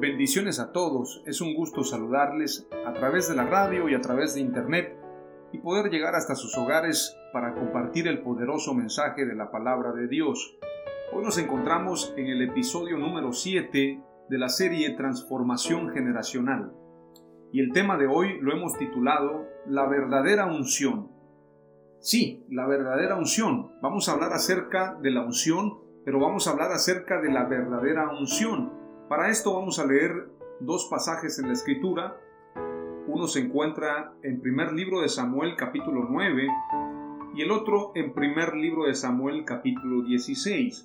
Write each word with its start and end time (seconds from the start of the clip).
Bendiciones 0.00 0.60
a 0.60 0.70
todos, 0.70 1.24
es 1.26 1.40
un 1.40 1.56
gusto 1.56 1.82
saludarles 1.82 2.68
a 2.86 2.92
través 2.92 3.28
de 3.28 3.34
la 3.34 3.46
radio 3.46 3.88
y 3.88 3.96
a 3.96 4.00
través 4.00 4.32
de 4.32 4.40
internet 4.40 4.96
y 5.52 5.58
poder 5.58 5.90
llegar 5.90 6.14
hasta 6.14 6.36
sus 6.36 6.56
hogares 6.56 7.18
para 7.32 7.52
compartir 7.52 8.06
el 8.06 8.22
poderoso 8.22 8.74
mensaje 8.74 9.26
de 9.26 9.34
la 9.34 9.50
palabra 9.50 9.90
de 9.90 10.06
Dios. 10.06 10.56
Hoy 11.12 11.24
nos 11.24 11.36
encontramos 11.36 12.14
en 12.16 12.28
el 12.28 12.42
episodio 12.42 12.96
número 12.96 13.32
7 13.32 14.00
de 14.28 14.38
la 14.38 14.48
serie 14.48 14.90
Transformación 14.90 15.88
Generacional 15.88 16.72
y 17.50 17.58
el 17.58 17.72
tema 17.72 17.98
de 17.98 18.06
hoy 18.06 18.38
lo 18.40 18.52
hemos 18.52 18.78
titulado 18.78 19.48
La 19.66 19.88
verdadera 19.88 20.46
unción. 20.46 21.10
Sí, 21.98 22.46
la 22.50 22.68
verdadera 22.68 23.16
unción. 23.16 23.72
Vamos 23.82 24.08
a 24.08 24.12
hablar 24.12 24.32
acerca 24.32 24.96
de 25.02 25.10
la 25.10 25.24
unción, 25.24 25.80
pero 26.04 26.20
vamos 26.20 26.46
a 26.46 26.52
hablar 26.52 26.70
acerca 26.70 27.20
de 27.20 27.32
la 27.32 27.46
verdadera 27.46 28.10
unción 28.16 28.78
para 29.08 29.30
esto 29.30 29.54
vamos 29.54 29.78
a 29.78 29.86
leer 29.86 30.28
dos 30.60 30.86
pasajes 30.90 31.38
en 31.38 31.46
la 31.46 31.54
escritura. 31.54 32.20
Uno 33.06 33.26
se 33.26 33.40
encuentra 33.40 34.12
en 34.22 34.40
primer 34.42 34.72
libro 34.72 35.00
de 35.00 35.08
Samuel 35.08 35.56
capítulo 35.56 36.06
9 36.10 36.46
y 37.34 37.42
el 37.42 37.50
otro 37.50 37.92
en 37.94 38.12
primer 38.12 38.54
libro 38.54 38.84
de 38.84 38.94
Samuel 38.94 39.44
capítulo 39.46 40.02
16. 40.02 40.82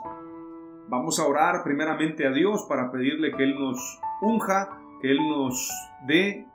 Vamos 0.88 1.20
a 1.20 1.28
orar 1.28 1.64
primeramente 1.64 2.26
a 2.26 2.32
Dios 2.32 2.66
para 2.70 2.92
pedirle 2.92 3.32
que 3.34 3.44
Él 3.44 3.56
nos 3.60 4.00
unja, 4.22 4.70
que 5.02 5.12
Él 5.12 5.18
nos 5.18 5.70
dé 6.08 6.48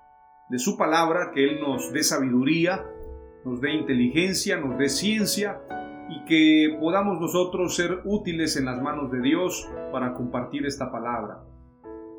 de 0.49 0.59
su 0.59 0.79
palabra, 0.79 1.33
que 1.35 1.45
Él 1.45 1.61
nos 1.61 1.93
dé 1.93 2.03
sabiduría, 2.03 2.83
nos 3.45 3.61
dé 3.61 3.75
inteligencia, 3.75 4.57
nos 4.57 4.79
dé 4.79 4.89
ciencia 4.89 5.61
y 6.09 6.25
que 6.25 6.79
podamos 6.81 7.21
nosotros 7.21 7.77
ser 7.77 8.01
útiles 8.07 8.57
en 8.57 8.65
las 8.65 8.81
manos 8.81 9.11
de 9.11 9.21
Dios 9.21 9.69
para 9.93 10.15
compartir 10.15 10.65
esta 10.65 10.91
palabra. 10.91 11.45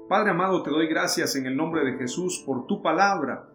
Padre 0.09 0.31
amado, 0.31 0.63
te 0.63 0.71
doy 0.71 0.87
gracias 0.87 1.35
en 1.35 1.45
el 1.45 1.55
nombre 1.55 1.85
de 1.85 1.95
Jesús 1.95 2.41
por 2.43 2.65
tu 2.65 2.81
palabra, 2.81 3.47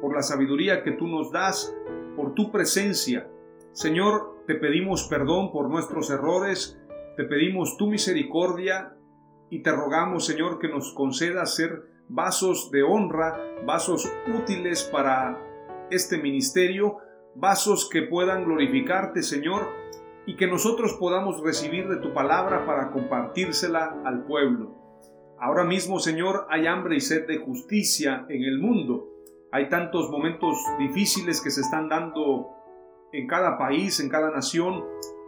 por 0.00 0.14
la 0.14 0.22
sabiduría 0.22 0.84
que 0.84 0.92
tú 0.92 1.08
nos 1.08 1.32
das, 1.32 1.74
por 2.14 2.32
tu 2.32 2.52
presencia. 2.52 3.28
Señor, 3.72 4.44
te 4.46 4.54
pedimos 4.54 5.08
perdón 5.08 5.50
por 5.50 5.68
nuestros 5.68 6.08
errores, 6.10 6.80
te 7.16 7.24
pedimos 7.24 7.76
tu 7.76 7.88
misericordia 7.88 8.94
y 9.50 9.64
te 9.64 9.72
rogamos, 9.72 10.24
Señor, 10.24 10.60
que 10.60 10.68
nos 10.68 10.94
concedas 10.94 11.56
ser 11.56 11.82
vasos 12.08 12.70
de 12.70 12.84
honra, 12.84 13.40
vasos 13.66 14.08
útiles 14.32 14.84
para 14.84 15.36
este 15.90 16.18
ministerio, 16.18 16.98
vasos 17.34 17.90
que 17.90 18.02
puedan 18.02 18.44
glorificarte, 18.44 19.24
Señor, 19.24 19.70
y 20.24 20.36
que 20.36 20.46
nosotros 20.46 20.96
podamos 21.00 21.42
recibir 21.42 21.88
de 21.88 21.96
tu 21.96 22.14
palabra 22.14 22.64
para 22.64 22.92
compartírsela 22.92 24.02
al 24.04 24.22
pueblo. 24.22 24.85
Ahora 25.38 25.64
mismo, 25.64 25.98
Señor, 25.98 26.46
hay 26.48 26.66
hambre 26.66 26.96
y 26.96 27.00
sed 27.00 27.26
de 27.26 27.36
justicia 27.36 28.24
en 28.30 28.42
el 28.42 28.58
mundo. 28.58 29.08
Hay 29.52 29.68
tantos 29.68 30.10
momentos 30.10 30.56
difíciles 30.78 31.42
que 31.42 31.50
se 31.50 31.60
están 31.60 31.90
dando 31.90 32.54
en 33.12 33.26
cada 33.26 33.58
país, 33.58 34.00
en 34.00 34.08
cada 34.08 34.30
nación, 34.30 34.82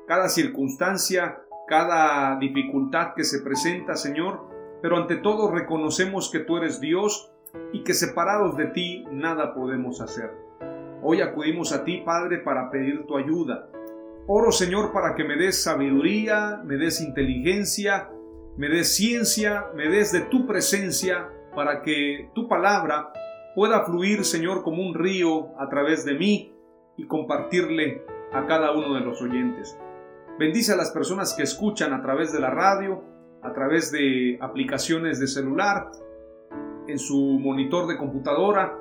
cada 0.07 0.29
circunstancia, 0.31 1.43
cada 1.67 2.39
dificultad 2.39 3.13
que 3.15 3.25
se 3.25 3.43
presenta, 3.43 3.97
Señor. 3.97 4.49
Pero 4.81 4.97
ante 4.97 5.17
todo 5.17 5.51
reconocemos 5.51 6.31
que 6.31 6.41
tú 6.41 6.57
eres 6.57 6.81
Dios 6.81 7.31
y 7.75 7.85
que 7.85 7.93
separados 7.93 8.57
de 8.57 8.67
ti 8.69 9.05
nada 9.13 9.55
podemos 9.55 10.01
hacer. 10.01 10.31
Hoy 11.03 11.21
acudimos 11.21 11.73
a 11.73 11.85
ti, 11.85 12.03
Padre, 12.05 12.39
para 12.39 12.71
pedir 12.71 13.07
tu 13.07 13.19
ayuda. 13.19 13.69
Oro, 14.27 14.53
Señor, 14.53 14.93
para 14.93 15.15
que 15.15 15.25
me 15.25 15.37
des 15.37 15.63
sabiduría, 15.63 16.63
me 16.65 16.77
des 16.77 17.01
inteligencia, 17.01 18.11
me 18.59 18.69
des 18.69 18.97
ciencia, 18.97 19.67
me 19.77 19.89
des 19.89 20.11
de 20.11 20.23
tu 20.23 20.45
presencia 20.45 21.31
para 21.55 21.81
que 21.81 22.29
tu 22.35 22.49
palabra 22.49 23.13
pueda 23.55 23.85
fluir, 23.85 24.25
Señor, 24.25 24.65
como 24.65 24.83
un 24.83 24.95
río 24.95 25.57
a 25.61 25.69
través 25.69 26.05
de 26.05 26.15
mí 26.15 26.53
y 26.97 27.07
compartirle 27.07 28.03
a 28.33 28.47
cada 28.47 28.73
uno 28.73 28.95
de 28.95 29.01
los 29.01 29.23
oyentes. 29.23 29.79
Bendice 30.41 30.73
a 30.73 30.77
las 30.77 30.91
personas 30.91 31.35
que 31.35 31.45
escuchan 31.45 31.93
a 31.93 32.03
través 32.03 32.33
de 32.33 32.41
la 32.41 32.51
radio, 32.51 33.05
a 33.43 33.53
través 33.53 33.93
de 33.93 34.39
aplicaciones 34.41 35.21
de 35.21 35.29
celular, 35.29 35.93
en 36.89 36.99
su 36.99 37.39
monitor 37.41 37.87
de 37.87 37.97
computadora, 37.97 38.77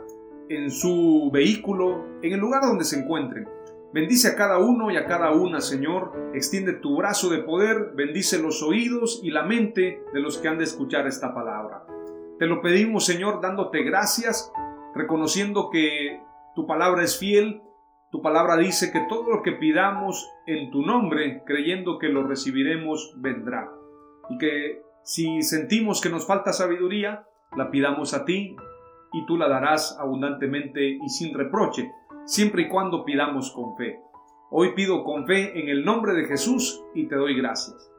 en 0.49 0.71
su 0.71 1.29
vehículo, 1.31 2.03
en 2.23 2.33
el 2.33 2.39
lugar 2.39 2.63
donde 2.63 2.83
se 2.83 2.99
encuentren. 2.99 3.47
Bendice 3.93 4.27
a 4.27 4.35
cada 4.35 4.59
uno 4.59 4.91
y 4.91 4.97
a 4.97 5.05
cada 5.05 5.31
una, 5.31 5.61
Señor. 5.61 6.31
Extiende 6.33 6.73
tu 6.73 6.97
brazo 6.97 7.29
de 7.29 7.39
poder, 7.39 7.93
bendice 7.95 8.41
los 8.41 8.61
oídos 8.61 9.21
y 9.23 9.31
la 9.31 9.43
mente 9.43 10.03
de 10.13 10.19
los 10.19 10.37
que 10.37 10.49
han 10.49 10.57
de 10.57 10.65
escuchar 10.65 11.07
esta 11.07 11.33
palabra. 11.33 11.85
Te 12.37 12.47
lo 12.47 12.61
pedimos, 12.61 13.05
Señor, 13.05 13.41
dándote 13.41 13.83
gracias, 13.83 14.51
reconociendo 14.93 15.69
que 15.71 16.21
tu 16.53 16.67
palabra 16.67 17.03
es 17.03 17.17
fiel. 17.17 17.61
Tu 18.11 18.21
palabra 18.21 18.57
dice 18.57 18.91
que 18.91 19.05
todo 19.07 19.29
lo 19.29 19.41
que 19.41 19.53
pidamos 19.53 20.29
en 20.45 20.69
tu 20.69 20.81
nombre, 20.81 21.43
creyendo 21.45 21.97
que 21.97 22.09
lo 22.09 22.27
recibiremos, 22.27 23.13
vendrá. 23.17 23.71
Y 24.29 24.37
que 24.37 24.81
si 25.03 25.41
sentimos 25.43 26.01
que 26.01 26.09
nos 26.09 26.27
falta 26.27 26.51
sabiduría, 26.51 27.25
la 27.55 27.71
pidamos 27.71 28.13
a 28.13 28.25
ti 28.25 28.55
y 29.13 29.25
tú 29.25 29.37
la 29.37 29.47
darás 29.47 29.97
abundantemente 29.97 30.85
y 30.85 31.09
sin 31.09 31.33
reproche 31.33 31.89
siempre 32.27 32.63
y 32.63 32.67
cuando 32.67 33.05
pidamos 33.05 33.51
con 33.51 33.75
fe. 33.77 34.01
Hoy 34.51 34.73
pido 34.75 35.03
con 35.05 35.25
fe 35.25 35.59
en 35.59 35.69
el 35.69 35.85
nombre 35.85 36.13
de 36.13 36.25
Jesús 36.25 36.83
y 36.93 37.07
te 37.07 37.15
doy 37.15 37.35
gracias. 37.39 37.89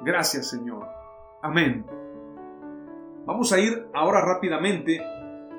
Gracias 0.00 0.48
Señor. 0.48 0.88
Amén. 1.42 1.84
Vamos 3.26 3.52
a 3.52 3.60
ir 3.60 3.86
ahora 3.92 4.22
rápidamente 4.24 5.00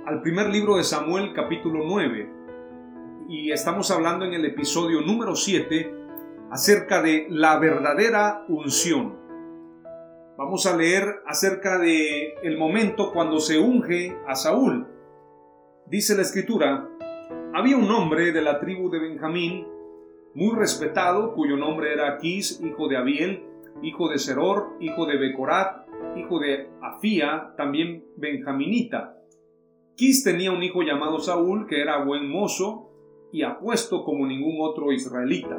al 0.06 0.22
primer 0.23 0.50
libro 0.50 0.77
de 0.77 0.83
Samuel 0.83 1.31
capítulo 1.33 1.83
9 1.86 2.33
y 3.30 3.51
estamos 3.51 3.92
hablando 3.92 4.25
en 4.25 4.33
el 4.33 4.45
episodio 4.45 5.01
número 5.01 5.36
7 5.36 5.94
acerca 6.50 7.04
de 7.04 7.27
la 7.30 7.59
verdadera 7.59 8.45
unción. 8.47 9.15
Vamos 10.38 10.65
a 10.65 10.75
leer 10.75 11.21
acerca 11.27 11.77
de 11.77 12.33
el 12.42 12.57
momento 12.57 13.12
cuando 13.13 13.39
se 13.39 13.59
unge 13.59 14.18
a 14.27 14.33
Saúl. 14.33 14.88
Dice 15.86 16.15
la 16.15 16.24
escritura, 16.24 16.88
había 17.53 17.77
un 17.77 17.89
hombre 17.92 18.31
de 18.31 18.42
la 18.42 18.59
tribu 18.59 18.89
de 18.89 19.00
Benjamín, 19.00 19.68
muy 20.33 20.56
respetado, 20.56 21.33
cuyo 21.33 21.57
nombre 21.57 21.92
era 21.92 22.13
Aquís, 22.13 22.62
hijo 22.62 22.88
de 22.88 22.98
Abiel, 22.98 23.44
hijo 23.81 24.09
de 24.09 24.19
Seror, 24.19 24.77
hijo 24.80 25.06
de 25.06 25.18
Becorat, 25.18 25.86
hijo 26.15 26.39
de 26.39 26.69
Afía, 26.81 27.53
también 27.57 28.06
benjaminita. 28.15 29.18
Quis 29.95 30.24
tenía 30.24 30.51
un 30.51 30.63
hijo 30.63 30.83
llamado 30.83 31.19
Saúl, 31.19 31.68
que 31.68 31.81
era 31.81 32.03
buen 32.03 32.30
mozo 32.30 32.89
y 33.33 33.44
apuesto 33.44 34.04
como 34.04 34.25
ningún 34.25 34.57
otro 34.59 34.94
israelita, 34.94 35.57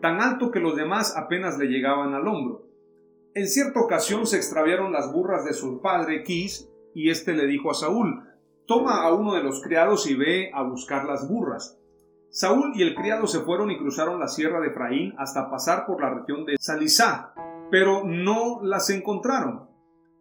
tan 0.00 0.20
alto 0.20 0.50
que 0.50 0.60
los 0.60 0.76
demás 0.76 1.16
apenas 1.16 1.58
le 1.58 1.66
llegaban 1.66 2.14
al 2.14 2.26
hombro. 2.26 2.66
En 3.34 3.46
cierta 3.46 3.80
ocasión 3.80 4.26
se 4.26 4.38
extraviaron 4.38 4.92
las 4.92 5.12
burras 5.12 5.44
de 5.44 5.52
su 5.52 5.82
padre 5.82 6.24
Quis, 6.24 6.72
y 6.94 7.10
éste 7.10 7.34
le 7.34 7.46
dijo 7.46 7.70
a 7.70 7.74
Saúl, 7.74 8.22
toma 8.66 9.02
a 9.02 9.12
uno 9.14 9.34
de 9.34 9.42
los 9.42 9.62
criados 9.62 10.08
y 10.08 10.14
ve 10.14 10.50
a 10.52 10.62
buscar 10.62 11.04
las 11.04 11.28
burras. 11.28 11.78
Saúl 12.30 12.72
y 12.74 12.82
el 12.82 12.94
criado 12.94 13.26
se 13.26 13.40
fueron 13.40 13.70
y 13.70 13.78
cruzaron 13.78 14.20
la 14.20 14.28
sierra 14.28 14.60
de 14.60 14.68
Efraín 14.68 15.14
hasta 15.18 15.50
pasar 15.50 15.86
por 15.86 16.02
la 16.02 16.10
región 16.10 16.44
de 16.44 16.56
Salisá, 16.60 17.32
pero 17.70 18.02
no 18.04 18.60
las 18.62 18.90
encontraron. 18.90 19.70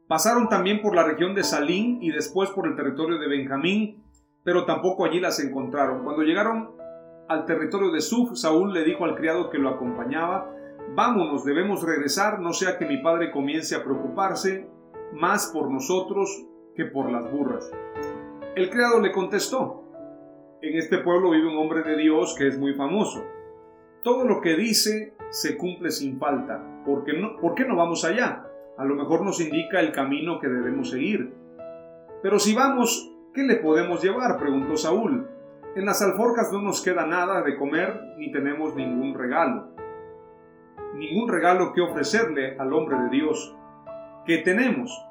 Pasaron 0.07 0.47
también 0.47 0.81
por 0.81 0.95
la 0.95 1.03
región 1.03 1.33
de 1.33 1.44
Salín 1.44 2.01
y 2.01 2.12
después 2.12 2.51
por 2.51 2.68
el 2.68 2.75
territorio 2.75 3.18
de 3.18 3.27
Benjamín, 3.27 4.03
pero 4.44 4.65
tampoco 4.65 5.06
allí 5.06 5.19
las 5.19 5.39
encontraron. 5.39 6.03
Cuando 6.03 6.21
llegaron 6.21 6.71
al 7.27 7.45
territorio 7.45 7.92
de 7.92 8.01
Suf, 8.01 8.38
Saúl 8.38 8.71
le 8.71 8.83
dijo 8.83 9.03
al 9.03 9.15
criado 9.15 9.50
que 9.50 9.57
lo 9.57 9.69
acompañaba, 9.69 10.51
Vámonos, 10.94 11.44
debemos 11.44 11.83
regresar, 11.83 12.39
no 12.39 12.53
sea 12.53 12.77
que 12.77 12.86
mi 12.86 13.01
padre 13.01 13.31
comience 13.31 13.75
a 13.75 13.83
preocuparse 13.83 14.69
más 15.13 15.47
por 15.51 15.71
nosotros 15.71 16.45
que 16.75 16.86
por 16.86 17.12
las 17.12 17.30
burras. 17.31 17.69
El 18.56 18.69
criado 18.69 19.02
le 19.02 19.12
contestó, 19.12 19.84
en 20.62 20.78
este 20.78 21.00
pueblo 21.00 21.31
vive 21.31 21.50
un 21.50 21.57
hombre 21.57 21.84
de 21.84 21.98
Dios 21.98 22.36
que 22.38 22.48
es 22.48 22.57
muy 22.57 22.74
famoso. 22.74 23.25
Todo 24.02 24.24
lo 24.24 24.40
que 24.40 24.56
dice 24.56 25.13
se 25.30 25.57
cumple 25.57 25.92
sin 25.92 26.18
falta. 26.18 26.63
¿Por 26.86 27.04
qué 27.04 27.19
no, 27.19 27.36
¿por 27.36 27.54
qué 27.54 27.66
no 27.66 27.75
vamos 27.75 28.06
allá? 28.06 28.48
A 28.78 28.86
lo 28.86 28.96
mejor 28.96 29.25
nos 29.25 29.42
indica 29.42 29.81
el 29.81 29.92
camino 29.92 30.40
que 30.40 30.48
debemos 30.48 30.92
seguir. 30.92 31.34
Pero 32.24 32.40
si 32.40 32.56
vamos, 32.56 33.12
¿qué 33.34 33.44
le 33.44 33.57
podemos 33.57 34.02
llevar? 34.02 34.40
preguntó 34.40 34.78
Saúl. 34.78 35.28
En 35.75 35.86
las 35.86 36.02
alforjas 36.02 36.54
no 36.54 36.62
nos 36.62 36.81
queda 36.81 37.06
nada 37.06 37.42
de 37.42 37.57
comer 37.57 38.00
ni 38.18 38.31
tenemos 38.31 38.74
ningún 38.74 39.16
regalo. 39.16 39.68
Ningún 40.94 41.28
regalo 41.28 41.74
que 41.74 41.81
ofrecerle 41.81 42.57
al 42.57 42.72
hombre 42.72 42.98
de 43.00 43.10
Dios. 43.10 43.54
¿Qué 44.25 44.38
tenemos? 44.38 45.05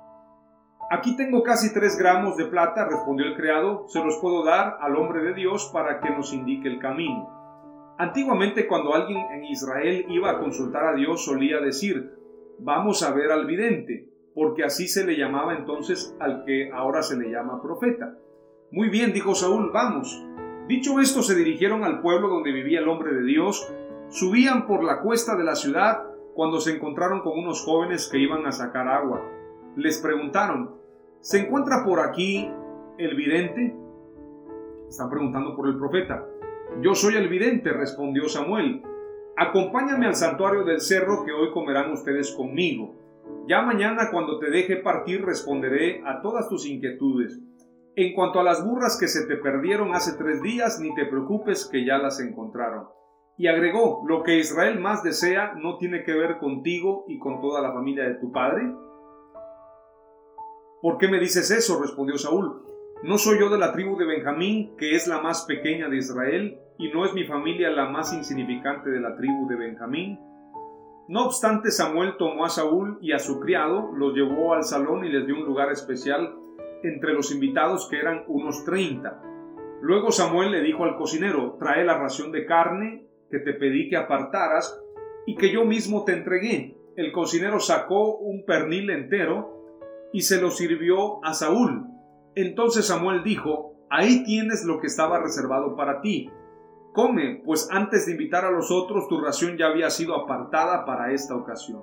Aquí 0.94 1.17
tengo 1.17 1.43
casi 1.43 1.75
tres 1.75 1.99
gramos 1.99 2.37
de 2.37 2.44
plata, 2.44 2.87
respondió 2.88 3.26
el 3.26 3.35
criado, 3.35 3.85
se 3.88 3.99
los 3.99 4.17
puedo 4.19 4.44
dar 4.44 4.79
al 4.81 4.94
hombre 4.94 5.25
de 5.25 5.35
Dios 5.35 5.69
para 5.73 5.99
que 6.00 6.08
nos 6.08 6.32
indique 6.32 6.69
el 6.69 6.79
camino. 6.79 7.29
Antiguamente 7.99 8.69
cuando 8.69 8.94
alguien 8.94 9.19
en 9.32 9.44
Israel 9.44 10.06
iba 10.08 10.31
a 10.31 10.38
consultar 10.38 10.85
a 10.85 10.94
Dios 10.94 11.25
solía 11.25 11.58
decir, 11.58 12.12
vamos 12.61 13.02
a 13.02 13.12
ver 13.12 13.32
al 13.32 13.44
vidente, 13.44 14.08
porque 14.37 14.62
así 14.62 14.87
se 14.87 15.05
le 15.05 15.17
llamaba 15.17 15.56
entonces 15.56 16.17
al 16.20 16.44
que 16.44 16.70
ahora 16.73 17.02
se 17.02 17.17
le 17.17 17.29
llama 17.29 17.61
profeta. 17.61 18.17
Muy 18.70 18.88
bien, 18.88 19.12
dijo 19.12 19.35
Saúl, 19.35 19.73
vamos. 19.73 20.25
Dicho 20.69 21.00
esto, 21.00 21.25
se 21.25 21.35
dirigieron 21.35 21.82
al 21.82 22.02
pueblo 22.02 22.29
donde 22.29 22.52
vivía 22.52 22.79
el 22.79 22.88
hombre 22.88 23.12
de 23.14 23.25
Dios, 23.25 23.69
subían 24.11 24.69
por 24.69 24.85
la 24.85 25.00
cuesta 25.00 25.35
de 25.35 25.43
la 25.43 25.56
ciudad 25.56 26.05
cuando 26.37 26.61
se 26.61 26.76
encontraron 26.76 27.23
con 27.23 27.37
unos 27.37 27.64
jóvenes 27.64 28.08
que 28.08 28.20
iban 28.20 28.46
a 28.46 28.52
sacar 28.52 28.87
agua 28.87 29.35
les 29.76 29.99
preguntaron, 29.99 30.76
¿se 31.24 31.38
encuentra 31.38 31.82
por 31.86 32.00
aquí 32.00 32.50
el 32.98 33.16
vidente? 33.16 33.74
Están 34.90 35.08
preguntando 35.08 35.56
por 35.56 35.66
el 35.68 35.78
profeta. 35.78 36.22
Yo 36.82 36.94
soy 36.94 37.14
el 37.14 37.28
vidente, 37.28 37.72
respondió 37.72 38.28
Samuel. 38.28 38.82
Acompáñame 39.34 40.06
al 40.06 40.16
santuario 40.16 40.64
del 40.64 40.82
cerro 40.82 41.24
que 41.24 41.32
hoy 41.32 41.50
comerán 41.50 41.90
ustedes 41.92 42.30
conmigo. 42.32 42.94
Ya 43.48 43.62
mañana 43.62 44.10
cuando 44.10 44.38
te 44.38 44.50
deje 44.50 44.76
partir 44.76 45.24
responderé 45.24 46.02
a 46.04 46.20
todas 46.20 46.46
tus 46.50 46.66
inquietudes. 46.66 47.40
En 47.96 48.12
cuanto 48.12 48.38
a 48.38 48.44
las 48.44 48.62
burras 48.62 48.98
que 49.00 49.08
se 49.08 49.26
te 49.26 49.36
perdieron 49.36 49.94
hace 49.94 50.18
tres 50.18 50.42
días, 50.42 50.78
ni 50.78 50.94
te 50.94 51.06
preocupes 51.06 51.66
que 51.72 51.86
ya 51.86 51.96
las 51.96 52.20
encontraron. 52.20 52.88
Y 53.38 53.46
agregó, 53.46 54.04
lo 54.06 54.22
que 54.24 54.38
Israel 54.38 54.78
más 54.78 55.02
desea 55.02 55.54
no 55.54 55.78
tiene 55.78 56.04
que 56.04 56.12
ver 56.12 56.36
contigo 56.36 57.06
y 57.08 57.18
con 57.18 57.40
toda 57.40 57.62
la 57.62 57.72
familia 57.72 58.04
de 58.04 58.16
tu 58.16 58.30
padre, 58.30 58.70
¿Por 60.84 60.98
qué 60.98 61.08
me 61.08 61.19
dices 61.19 61.50
eso? 61.50 61.81
respondió 61.81 62.19
Saúl. 62.19 62.60
¿No 63.04 63.16
soy 63.16 63.40
yo 63.40 63.48
de 63.48 63.56
la 63.56 63.72
tribu 63.72 63.96
de 63.96 64.04
Benjamín, 64.04 64.76
que 64.76 64.94
es 64.94 65.06
la 65.06 65.19
más 65.19 65.46
pequeña 65.46 65.88
de 65.88 65.96
Israel, 65.96 66.58
y 66.78 66.92
no 66.92 67.06
es 67.06 67.14
mi 67.14 67.25
familia 67.25 67.70
la 67.70 67.88
más 67.88 68.12
insignificante 68.12 68.90
de 68.90 69.00
la 69.00 69.16
tribu 69.16 69.48
de 69.48 69.56
Benjamín? 69.56 70.20
No 71.08 71.25
obstante, 71.25 71.70
Samuel 71.70 72.19
tomó 72.19 72.44
a 72.44 72.50
Saúl 72.50 72.98
y 73.00 73.12
a 73.12 73.19
su 73.19 73.40
criado, 73.40 73.92
los 73.96 74.12
llevó 74.12 74.52
al 74.52 74.62
salón 74.62 75.06
y 75.06 75.08
les 75.08 75.25
dio 75.25 75.36
un 75.36 75.46
lugar 75.46 75.72
especial 75.72 76.34
entre 76.82 77.14
los 77.14 77.32
invitados 77.32 77.88
que 77.88 77.96
eran 77.98 78.22
unos 78.28 78.62
treinta. 78.66 79.22
Luego 79.81 80.12
Samuel 80.12 80.50
le 80.50 80.60
dijo 80.60 80.84
al 80.84 80.98
cocinero, 80.98 81.56
trae 81.58 81.82
la 81.86 81.96
ración 81.96 82.31
de 82.31 82.44
carne 82.44 83.06
que 83.31 83.38
te 83.38 83.54
pedí 83.54 83.88
que 83.88 83.96
apartaras 83.96 84.78
y 85.25 85.34
que 85.36 85.50
yo 85.50 85.64
mismo 85.64 86.04
te 86.04 86.12
entregué. 86.12 86.76
El 86.94 87.10
cocinero 87.10 87.58
sacó 87.58 88.19
un 88.19 88.44
pernil 88.44 88.90
entero 88.90 89.63
y 90.14 90.20
se 90.20 90.40
lo 90.40 90.52
sirvió 90.52 91.25
a 91.25 91.34
Saúl. 91.34 91.88
Entonces 92.37 92.87
Samuel 92.87 93.25
dijo, 93.25 93.75
ahí 93.90 94.22
tienes 94.22 94.64
lo 94.64 94.78
que 94.81 94.87
estaba 94.87 95.19
reservado 95.19 95.75
para 95.75 96.00
ti. 96.02 96.31
Come, 96.93 97.43
pues 97.44 97.69
antes 97.72 98.06
de 98.06 98.12
invitar 98.12 98.44
a 98.44 98.52
los 98.52 98.70
otros 98.70 99.08
tu 99.08 99.20
ración 99.20 99.58
ya 99.58 99.66
había 99.66 99.90
sido 99.90 100.14
apartada 100.14 100.84
para 100.84 101.11
esta 101.11 101.34
ocasión. 101.34 101.82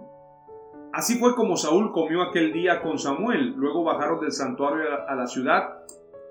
Así 0.94 1.20
fue 1.20 1.36
como 1.36 1.58
Saúl 1.58 1.92
comió 1.92 2.22
aquel 2.22 2.54
día 2.54 2.82
con 2.82 2.98
Samuel. 2.98 3.54
Luego 3.58 3.84
bajaron 3.84 4.22
del 4.22 4.32
santuario 4.32 4.86
a 5.10 5.14
la 5.14 5.28
ciudad 5.28 5.80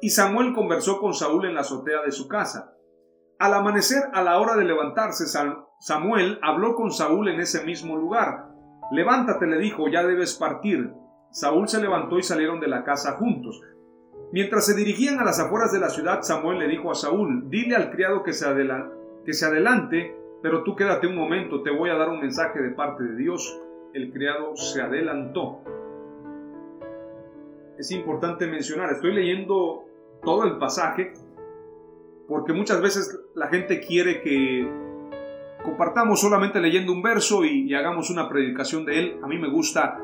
y 0.01 0.09
Samuel 0.09 0.55
conversó 0.55 1.01
con 1.01 1.13
Saúl 1.13 1.45
en 1.45 1.55
la 1.55 1.61
azotea 1.61 2.01
de 2.03 2.13
su 2.13 2.29
casa. 2.29 2.73
Al 3.39 3.53
amanecer, 3.53 4.05
a 4.15 4.23
la 4.23 4.39
hora 4.39 4.57
de 4.57 4.65
levantarse, 4.65 5.27
Samuel 5.81 6.39
habló 6.43 6.75
con 6.77 6.93
Saúl 6.93 7.29
en 7.29 7.41
ese 7.41 7.63
mismo 7.67 7.99
lugar. 7.99 8.47
Levántate, 8.91 9.47
le 9.47 9.59
dijo, 9.59 9.89
ya 9.89 10.03
debes 10.03 10.35
partir. 10.37 10.95
Saúl 11.31 11.69
se 11.69 11.81
levantó 11.81 12.19
y 12.19 12.23
salieron 12.23 12.61
de 12.61 12.67
la 12.67 12.83
casa 12.83 13.13
juntos. 13.13 13.63
Mientras 14.33 14.67
se 14.67 14.75
dirigían 14.75 15.19
a 15.19 15.25
las 15.25 15.39
afueras 15.41 15.73
de 15.73 15.79
la 15.79 15.89
ciudad, 15.89 16.23
Samuel 16.23 16.59
le 16.59 16.69
dijo 16.69 16.91
a 16.91 16.95
Saúl, 16.95 17.49
dile 17.51 17.77
al 17.77 17.91
criado 17.91 18.23
que 18.23 18.33
se, 18.33 18.47
adelante, 18.47 20.17
pero 20.43 20.65
tú 20.65 20.75
quédate 20.75 21.07
un 21.07 21.17
momento, 21.17 21.63
te 21.63 21.71
voy 21.71 21.91
a 21.91 21.97
dar 21.97 22.09
un 22.09 22.21
mensaje 22.21 22.61
de 22.61 22.71
parte 22.71 23.05
de 23.05 23.17
Dios. 23.17 23.61
El 23.93 24.13
criado 24.13 24.57
se 24.57 24.83
adelantó. 24.83 25.61
Es 27.79 27.91
importante 27.93 28.47
mencionar, 28.47 28.91
estoy 28.93 29.15
leyendo 29.15 29.85
todo 30.23 30.45
el 30.45 30.59
pasaje 30.59 31.13
porque 32.29 32.53
muchas 32.53 32.81
veces 32.81 33.19
la 33.35 33.49
gente 33.49 33.81
quiere 33.81 34.21
que 34.21 34.69
compartamos 35.65 36.21
solamente 36.21 36.61
leyendo 36.61 36.93
un 36.93 37.03
verso 37.03 37.45
y 37.45 37.73
hagamos 37.75 38.11
una 38.11 38.29
predicación 38.29 38.85
de 38.85 38.99
él. 38.99 39.21
A 39.23 39.27
mí 39.27 39.39
me 39.39 39.51
gusta 39.51 39.99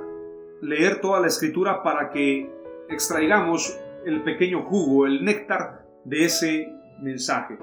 leer 0.66 1.00
toda 1.00 1.20
la 1.20 1.28
escritura 1.28 1.82
para 1.82 2.10
que 2.10 2.50
extraigamos 2.88 3.78
el 4.04 4.22
pequeño 4.22 4.62
jugo, 4.64 5.06
el 5.06 5.24
néctar 5.24 5.86
de 6.04 6.24
ese 6.24 6.68
mensaje. 7.00 7.58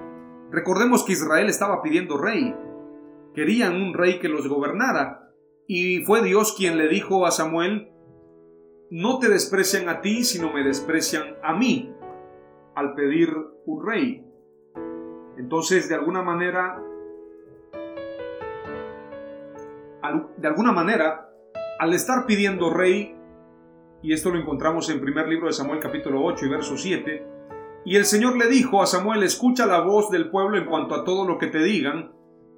Recordemos 0.51 1.03
que 1.03 1.13
Israel 1.13 1.50
estaba 1.50 1.81
pidiendo 1.81 2.17
rey, 2.17 2.55
querían 3.33 3.81
un 3.81 3.93
rey 3.93 4.19
que 4.19 4.29
los 4.29 4.48
gobernara, 4.48 5.31
y 5.67 6.03
fue 6.05 6.22
Dios 6.22 6.55
quien 6.57 6.77
le 6.77 6.88
dijo 6.88 7.25
a 7.25 7.31
Samuel, 7.31 7.89
no 8.89 9.19
te 9.19 9.29
desprecian 9.29 9.89
a 9.89 10.01
ti, 10.01 10.24
sino 10.24 10.53
me 10.53 10.63
desprecian 10.63 11.36
a 11.41 11.53
mí, 11.53 11.93
al 12.75 12.93
pedir 12.93 13.29
un 13.65 13.86
rey. 13.86 14.25
Entonces, 15.38 15.89
de 15.89 15.95
alguna 15.95 16.22
manera, 16.22 16.79
de 20.38 20.48
alguna 20.48 20.72
manera, 20.72 21.32
al 21.83 21.93
estar 21.93 22.25
pidiendo 22.25 22.69
rey, 22.69 23.13
y 24.01 24.13
esto 24.13 24.29
lo 24.29 24.39
encontramos 24.39 24.89
en 24.89 25.01
primer 25.01 25.27
libro 25.27 25.47
de 25.47 25.53
Samuel 25.53 25.81
capítulo 25.81 26.23
8 26.23 26.45
y 26.45 26.49
verso 26.49 26.77
7, 26.77 27.27
y 27.83 27.97
el 27.97 28.05
Señor 28.05 28.37
le 28.37 28.47
dijo 28.47 28.81
a 28.81 28.87
Samuel, 28.87 29.21
escucha 29.21 29.65
la 29.65 29.81
voz 29.81 30.09
del 30.09 30.29
pueblo 30.29 30.57
en 30.57 30.65
cuanto 30.65 30.95
a 30.95 31.03
todo 31.03 31.27
lo 31.27 31.37
que 31.37 31.47
te 31.47 31.61
digan, 31.61 32.13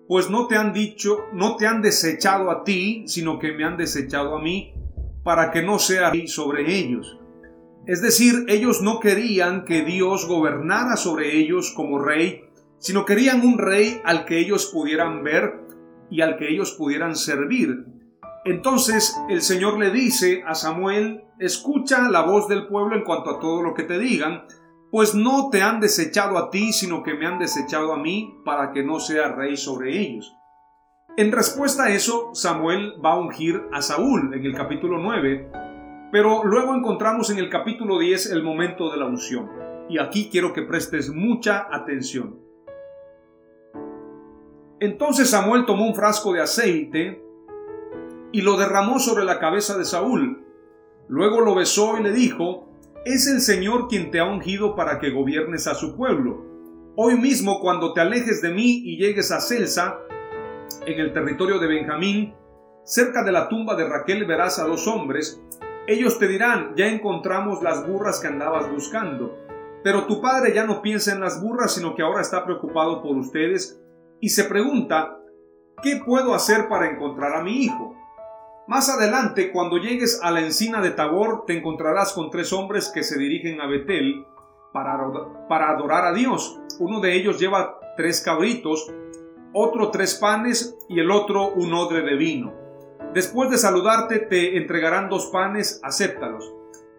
pues 0.07 0.29
no 0.29 0.45
te 0.45 0.57
han 0.57 0.73
dicho, 0.73 1.25
no 1.33 1.55
te 1.55 1.65
han 1.65 1.81
desechado 1.81 2.51
a 2.51 2.63
ti, 2.63 3.05
sino 3.07 3.39
que 3.39 3.51
me 3.53 3.63
han 3.63 3.77
desechado 3.77 4.37
a 4.37 4.41
mí, 4.43 4.75
para 5.23 5.49
que 5.49 5.63
no 5.63 5.79
sea 5.79 6.11
rey 6.11 6.27
sobre 6.27 6.77
ellos. 6.77 7.17
Es 7.87 8.03
decir, 8.03 8.45
ellos 8.47 8.83
no 8.83 8.99
querían 8.99 9.65
que 9.65 9.83
Dios 9.83 10.27
gobernara 10.27 10.97
sobre 10.97 11.35
ellos 11.35 11.73
como 11.75 11.97
rey, 11.97 12.43
sino 12.77 13.05
querían 13.05 13.43
un 13.43 13.57
rey 13.57 13.99
al 14.05 14.25
que 14.25 14.37
ellos 14.37 14.67
pudieran 14.67 15.23
ver 15.23 15.61
y 16.11 16.21
al 16.21 16.37
que 16.37 16.47
ellos 16.47 16.73
pudieran 16.73 17.15
servir. 17.15 17.94
Entonces 18.45 19.19
el 19.27 19.41
Señor 19.41 19.79
le 19.79 19.89
dice 19.89 20.43
a 20.45 20.53
Samuel, 20.53 21.23
escucha 21.39 22.07
la 22.09 22.21
voz 22.21 22.47
del 22.47 22.67
pueblo 22.67 22.95
en 22.95 23.03
cuanto 23.03 23.31
a 23.31 23.39
todo 23.39 23.63
lo 23.63 23.73
que 23.73 23.81
te 23.81 23.97
digan, 23.97 24.43
pues 24.91 25.15
no 25.15 25.49
te 25.49 25.63
han 25.63 25.79
desechado 25.79 26.37
a 26.37 26.51
ti, 26.51 26.71
sino 26.71 27.01
que 27.01 27.15
me 27.15 27.25
han 27.25 27.39
desechado 27.39 27.91
a 27.91 27.97
mí 27.97 28.37
para 28.45 28.71
que 28.71 28.83
no 28.83 28.99
sea 28.99 29.33
rey 29.33 29.57
sobre 29.57 29.99
ellos. 29.99 30.37
En 31.17 31.31
respuesta 31.31 31.85
a 31.85 31.89
eso, 31.89 32.35
Samuel 32.35 32.93
va 33.03 33.13
a 33.13 33.19
ungir 33.19 33.63
a 33.73 33.81
Saúl 33.81 34.31
en 34.35 34.45
el 34.45 34.53
capítulo 34.53 34.99
9, 34.99 35.49
pero 36.11 36.43
luego 36.43 36.75
encontramos 36.75 37.31
en 37.31 37.39
el 37.39 37.49
capítulo 37.49 37.97
10 37.97 38.31
el 38.31 38.43
momento 38.43 38.91
de 38.91 38.97
la 38.97 39.07
unción. 39.07 39.49
Y 39.89 39.97
aquí 39.97 40.29
quiero 40.31 40.53
que 40.53 40.61
prestes 40.61 41.09
mucha 41.09 41.67
atención. 41.71 42.39
Entonces 44.79 45.31
Samuel 45.31 45.65
tomó 45.65 45.87
un 45.87 45.95
frasco 45.95 46.31
de 46.31 46.41
aceite, 46.41 47.24
y 48.35 48.41
lo 48.41 48.57
derramó 48.57 48.99
sobre 48.99 49.23
la 49.23 49.39
cabeza 49.39 49.77
de 49.77 49.85
Saúl. 49.85 50.45
Luego 51.07 51.39
lo 51.39 51.55
besó 51.55 51.97
y 51.97 52.03
le 52.03 52.11
dijo, 52.11 52.67
Es 53.05 53.27
el 53.27 53.39
Señor 53.39 53.87
quien 53.87 54.11
te 54.11 54.19
ha 54.19 54.25
ungido 54.25 54.75
para 54.75 54.99
que 54.99 55.11
gobiernes 55.11 55.67
a 55.67 55.73
su 55.73 55.95
pueblo. 55.95 56.43
Hoy 56.97 57.15
mismo, 57.15 57.61
cuando 57.61 57.93
te 57.93 58.01
alejes 58.01 58.41
de 58.41 58.49
mí 58.49 58.81
y 58.83 58.97
llegues 58.97 59.31
a 59.31 59.39
Celsa, 59.39 59.99
en 60.85 60.99
el 60.99 61.13
territorio 61.13 61.59
de 61.59 61.67
Benjamín, 61.67 62.35
cerca 62.83 63.23
de 63.23 63.31
la 63.31 63.47
tumba 63.47 63.77
de 63.77 63.87
Raquel 63.87 64.25
verás 64.25 64.59
a 64.59 64.65
dos 64.65 64.85
hombres. 64.85 65.41
Ellos 65.87 66.19
te 66.19 66.27
dirán, 66.27 66.73
ya 66.75 66.87
encontramos 66.87 67.63
las 67.63 67.87
burras 67.87 68.19
que 68.19 68.27
andabas 68.27 68.69
buscando. 68.69 69.33
Pero 69.81 70.07
tu 70.07 70.19
padre 70.19 70.53
ya 70.53 70.65
no 70.65 70.81
piensa 70.81 71.13
en 71.13 71.21
las 71.21 71.41
burras, 71.41 71.73
sino 71.73 71.95
que 71.95 72.01
ahora 72.01 72.19
está 72.19 72.43
preocupado 72.43 73.01
por 73.01 73.15
ustedes 73.15 73.81
y 74.19 74.27
se 74.27 74.43
pregunta, 74.43 75.19
¿qué 75.81 76.01
puedo 76.05 76.35
hacer 76.35 76.67
para 76.67 76.91
encontrar 76.91 77.33
a 77.33 77.41
mi 77.41 77.63
hijo? 77.63 77.94
Más 78.67 78.89
adelante, 78.89 79.51
cuando 79.51 79.77
llegues 79.77 80.19
a 80.23 80.31
la 80.31 80.41
encina 80.41 80.81
de 80.81 80.89
Tabor, 80.89 81.43
te 81.45 81.55
encontrarás 81.55 82.13
con 82.13 82.31
tres 82.31 82.51
hombres 82.51 82.91
que 82.91 83.03
se 83.03 83.19
dirigen 83.19 83.61
a 83.61 83.67
Betel 83.67 84.25
para, 84.73 85.69
adorar 85.69 86.05
a 86.05 86.13
Dios. 86.13 86.59
Uno 86.79 86.99
de 86.99 87.15
ellos 87.15 87.39
lleva 87.39 87.79
tres 87.95 88.21
cabritos, 88.21 88.91
otro 89.53 89.91
tres 89.91 90.15
panes 90.15 90.75
y 90.89 90.99
el 90.99 91.11
otro 91.11 91.49
un 91.49 91.73
odre 91.75 92.01
de 92.01 92.15
vino. 92.15 92.53
Después 93.13 93.51
de 93.51 93.59
saludarte 93.59 94.17
te 94.17 94.57
entregarán 94.57 95.09
dos 95.09 95.27
panes, 95.27 95.79
acéptalos. 95.83 96.51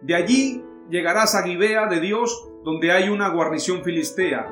De 0.02 0.14
allí 0.14 0.64
llegarás 0.88 1.34
a 1.34 1.42
Gibea 1.42 1.86
de 1.86 1.98
Dios, 1.98 2.48
donde 2.62 2.92
hay 2.92 3.08
una 3.08 3.28
guarnición 3.30 3.82
filistea. 3.82 4.46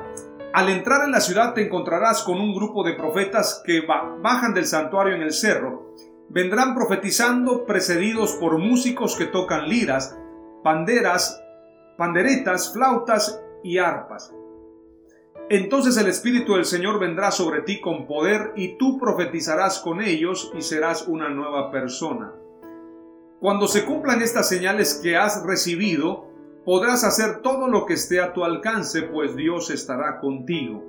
Al 0.53 0.67
entrar 0.67 1.05
en 1.05 1.11
la 1.11 1.21
ciudad 1.21 1.53
te 1.53 1.65
encontrarás 1.65 2.23
con 2.23 2.41
un 2.41 2.53
grupo 2.53 2.83
de 2.83 2.93
profetas 2.93 3.63
que 3.65 3.85
bajan 4.21 4.53
del 4.53 4.65
santuario 4.65 5.15
en 5.15 5.21
el 5.21 5.31
cerro. 5.31 5.93
Vendrán 6.29 6.75
profetizando 6.75 7.65
precedidos 7.65 8.33
por 8.33 8.57
músicos 8.57 9.15
que 9.15 9.25
tocan 9.25 9.69
liras, 9.69 10.17
panderas, 10.63 11.41
panderetas, 11.97 12.73
flautas 12.73 13.41
y 13.63 13.77
arpas. 13.77 14.33
Entonces 15.49 15.95
el 15.97 16.07
Espíritu 16.07 16.55
del 16.55 16.65
Señor 16.65 16.99
vendrá 16.99 17.29
sobre 17.29 17.61
ti 17.61 17.79
con 17.79 18.07
poder 18.07 18.53
y 18.55 18.77
tú 18.77 18.97
profetizarás 18.97 19.79
con 19.79 20.01
ellos 20.01 20.51
y 20.57 20.61
serás 20.61 21.07
una 21.07 21.29
nueva 21.29 21.69
persona. 21.69 22.33
Cuando 23.39 23.67
se 23.67 23.85
cumplan 23.85 24.23
estas 24.23 24.49
señales 24.49 24.99
que 25.03 25.15
has 25.15 25.45
recibido, 25.45 26.25
podrás 26.65 27.03
hacer 27.03 27.43
todo 27.43 27.67
lo 27.67 27.85
que 27.85 27.93
esté 27.93 28.19
a 28.19 28.33
tu 28.33 28.43
alcance, 28.43 29.03
pues 29.03 29.35
Dios 29.35 29.69
estará 29.69 30.19
contigo. 30.19 30.83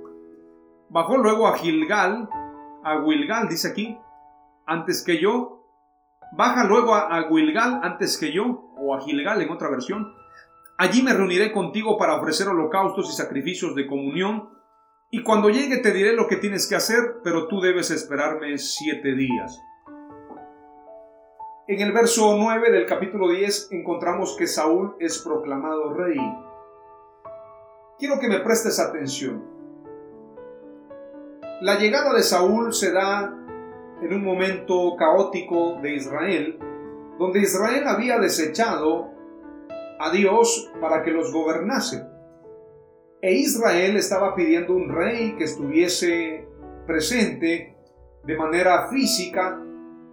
Bajó 0.89 1.17
luego 1.17 1.47
a 1.47 1.57
Gilgal, 1.57 2.27
a 2.83 2.97
Wilgal, 2.97 3.47
dice 3.49 3.67
aquí, 3.67 3.99
antes 4.67 5.03
que 5.03 5.19
yo. 5.19 5.63
Baja 6.33 6.65
luego 6.65 6.93
a, 6.93 7.27
Wilgal 7.29 7.79
antes 7.83 8.17
que 8.17 8.31
yo, 8.31 8.73
o 8.77 8.93
a 8.93 9.01
Gilgal 9.01 9.41
en 9.41 9.49
otra 9.49 9.69
versión. 9.69 10.13
Allí 10.77 11.01
me 11.01 11.13
reuniré 11.13 11.51
contigo 11.51 11.97
para 11.97 12.15
ofrecer 12.15 12.47
holocaustos 12.47 13.09
y 13.09 13.15
sacrificios 13.15 13.73
de 13.73 13.87
comunión, 13.87 14.49
y 15.09 15.23
cuando 15.23 15.49
llegue 15.49 15.77
te 15.77 15.93
diré 15.93 16.13
lo 16.13 16.27
que 16.27 16.35
tienes 16.35 16.67
que 16.67 16.75
hacer, 16.75 17.21
pero 17.23 17.47
tú 17.47 17.61
debes 17.61 17.91
esperarme 17.91 18.57
siete 18.57 19.15
días. 19.15 19.57
En 21.69 21.81
el 21.81 21.93
verso 21.93 22.35
9 22.37 22.71
del 22.71 22.85
capítulo 22.85 23.29
10 23.29 23.69
encontramos 23.71 24.35
que 24.37 24.47
Saúl 24.47 24.95
es 24.99 25.19
proclamado 25.19 25.93
rey. 25.93 26.17
Quiero 27.97 28.19
que 28.19 28.27
me 28.27 28.39
prestes 28.39 28.79
atención. 28.79 29.43
La 31.61 31.79
llegada 31.79 32.13
de 32.13 32.21
Saúl 32.21 32.73
se 32.73 32.91
da 32.91 33.33
en 34.01 34.13
un 34.13 34.23
momento 34.23 34.95
caótico 34.97 35.79
de 35.81 35.95
Israel, 35.95 36.59
donde 37.19 37.39
Israel 37.39 37.87
había 37.87 38.19
desechado 38.19 39.11
a 39.99 40.11
Dios 40.11 40.71
para 40.79 41.03
que 41.03 41.11
los 41.11 41.31
gobernase. 41.31 42.05
E 43.21 43.33
Israel 43.33 43.97
estaba 43.97 44.35
pidiendo 44.35 44.75
un 44.75 44.89
rey 44.89 45.35
que 45.37 45.45
estuviese 45.45 46.47
presente 46.85 47.75
de 48.23 48.37
manera 48.37 48.87
física 48.89 49.63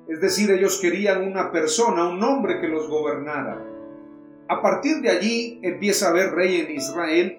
es 0.08 0.20
decir, 0.20 0.50
ellos 0.50 0.78
querían 0.80 1.22
una 1.22 1.50
persona, 1.50 2.08
un 2.08 2.22
hombre 2.22 2.60
que 2.60 2.68
los 2.68 2.88
gobernara. 2.88 3.64
A 4.48 4.60
partir 4.60 5.00
de 5.00 5.08
allí 5.08 5.60
empieza 5.62 6.06
a 6.06 6.10
haber 6.10 6.32
rey 6.32 6.60
en 6.60 6.72
Israel 6.72 7.38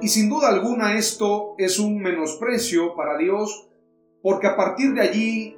y 0.00 0.08
sin 0.08 0.28
duda 0.28 0.48
alguna 0.48 0.96
esto 0.96 1.54
es 1.58 1.80
un 1.80 2.00
menosprecio 2.00 2.94
para 2.94 3.18
Dios 3.18 3.68
porque 4.22 4.46
a 4.46 4.56
partir 4.56 4.92
de 4.92 5.00
allí 5.00 5.57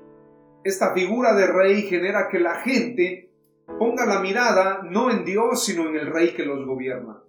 esta 0.64 0.92
figura 0.92 1.34
de 1.34 1.46
rey 1.46 1.82
genera 1.82 2.28
que 2.28 2.38
la 2.38 2.60
gente 2.60 3.30
ponga 3.78 4.04
la 4.04 4.20
mirada 4.20 4.82
no 4.82 5.10
en 5.10 5.24
Dios 5.24 5.64
sino 5.64 5.88
en 5.88 5.96
el 5.96 6.06
rey 6.06 6.34
que 6.34 6.44
los 6.44 6.66
gobierna. 6.66 7.22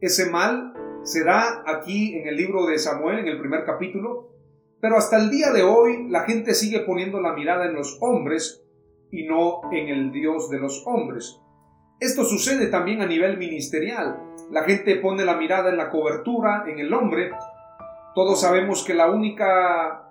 Ese 0.00 0.30
mal 0.30 0.74
se 1.02 1.24
da 1.24 1.62
aquí 1.66 2.16
en 2.16 2.28
el 2.28 2.36
libro 2.36 2.66
de 2.66 2.78
Samuel, 2.78 3.20
en 3.20 3.28
el 3.28 3.38
primer 3.38 3.64
capítulo, 3.64 4.30
pero 4.80 4.96
hasta 4.96 5.16
el 5.16 5.30
día 5.30 5.52
de 5.52 5.62
hoy 5.62 6.08
la 6.08 6.24
gente 6.24 6.54
sigue 6.54 6.80
poniendo 6.80 7.20
la 7.20 7.32
mirada 7.32 7.66
en 7.66 7.74
los 7.74 7.98
hombres 8.00 8.62
y 9.10 9.24
no 9.26 9.62
en 9.72 9.88
el 9.88 10.12
Dios 10.12 10.50
de 10.50 10.58
los 10.58 10.84
hombres. 10.86 11.40
Esto 11.98 12.24
sucede 12.24 12.66
también 12.66 13.00
a 13.00 13.06
nivel 13.06 13.38
ministerial. 13.38 14.18
La 14.50 14.64
gente 14.64 14.96
pone 14.96 15.24
la 15.24 15.36
mirada 15.36 15.70
en 15.70 15.78
la 15.78 15.88
cobertura, 15.88 16.64
en 16.66 16.78
el 16.78 16.92
hombre. 16.92 17.30
Todos 18.14 18.42
sabemos 18.42 18.84
que 18.84 18.92
la 18.92 19.10
única 19.10 20.05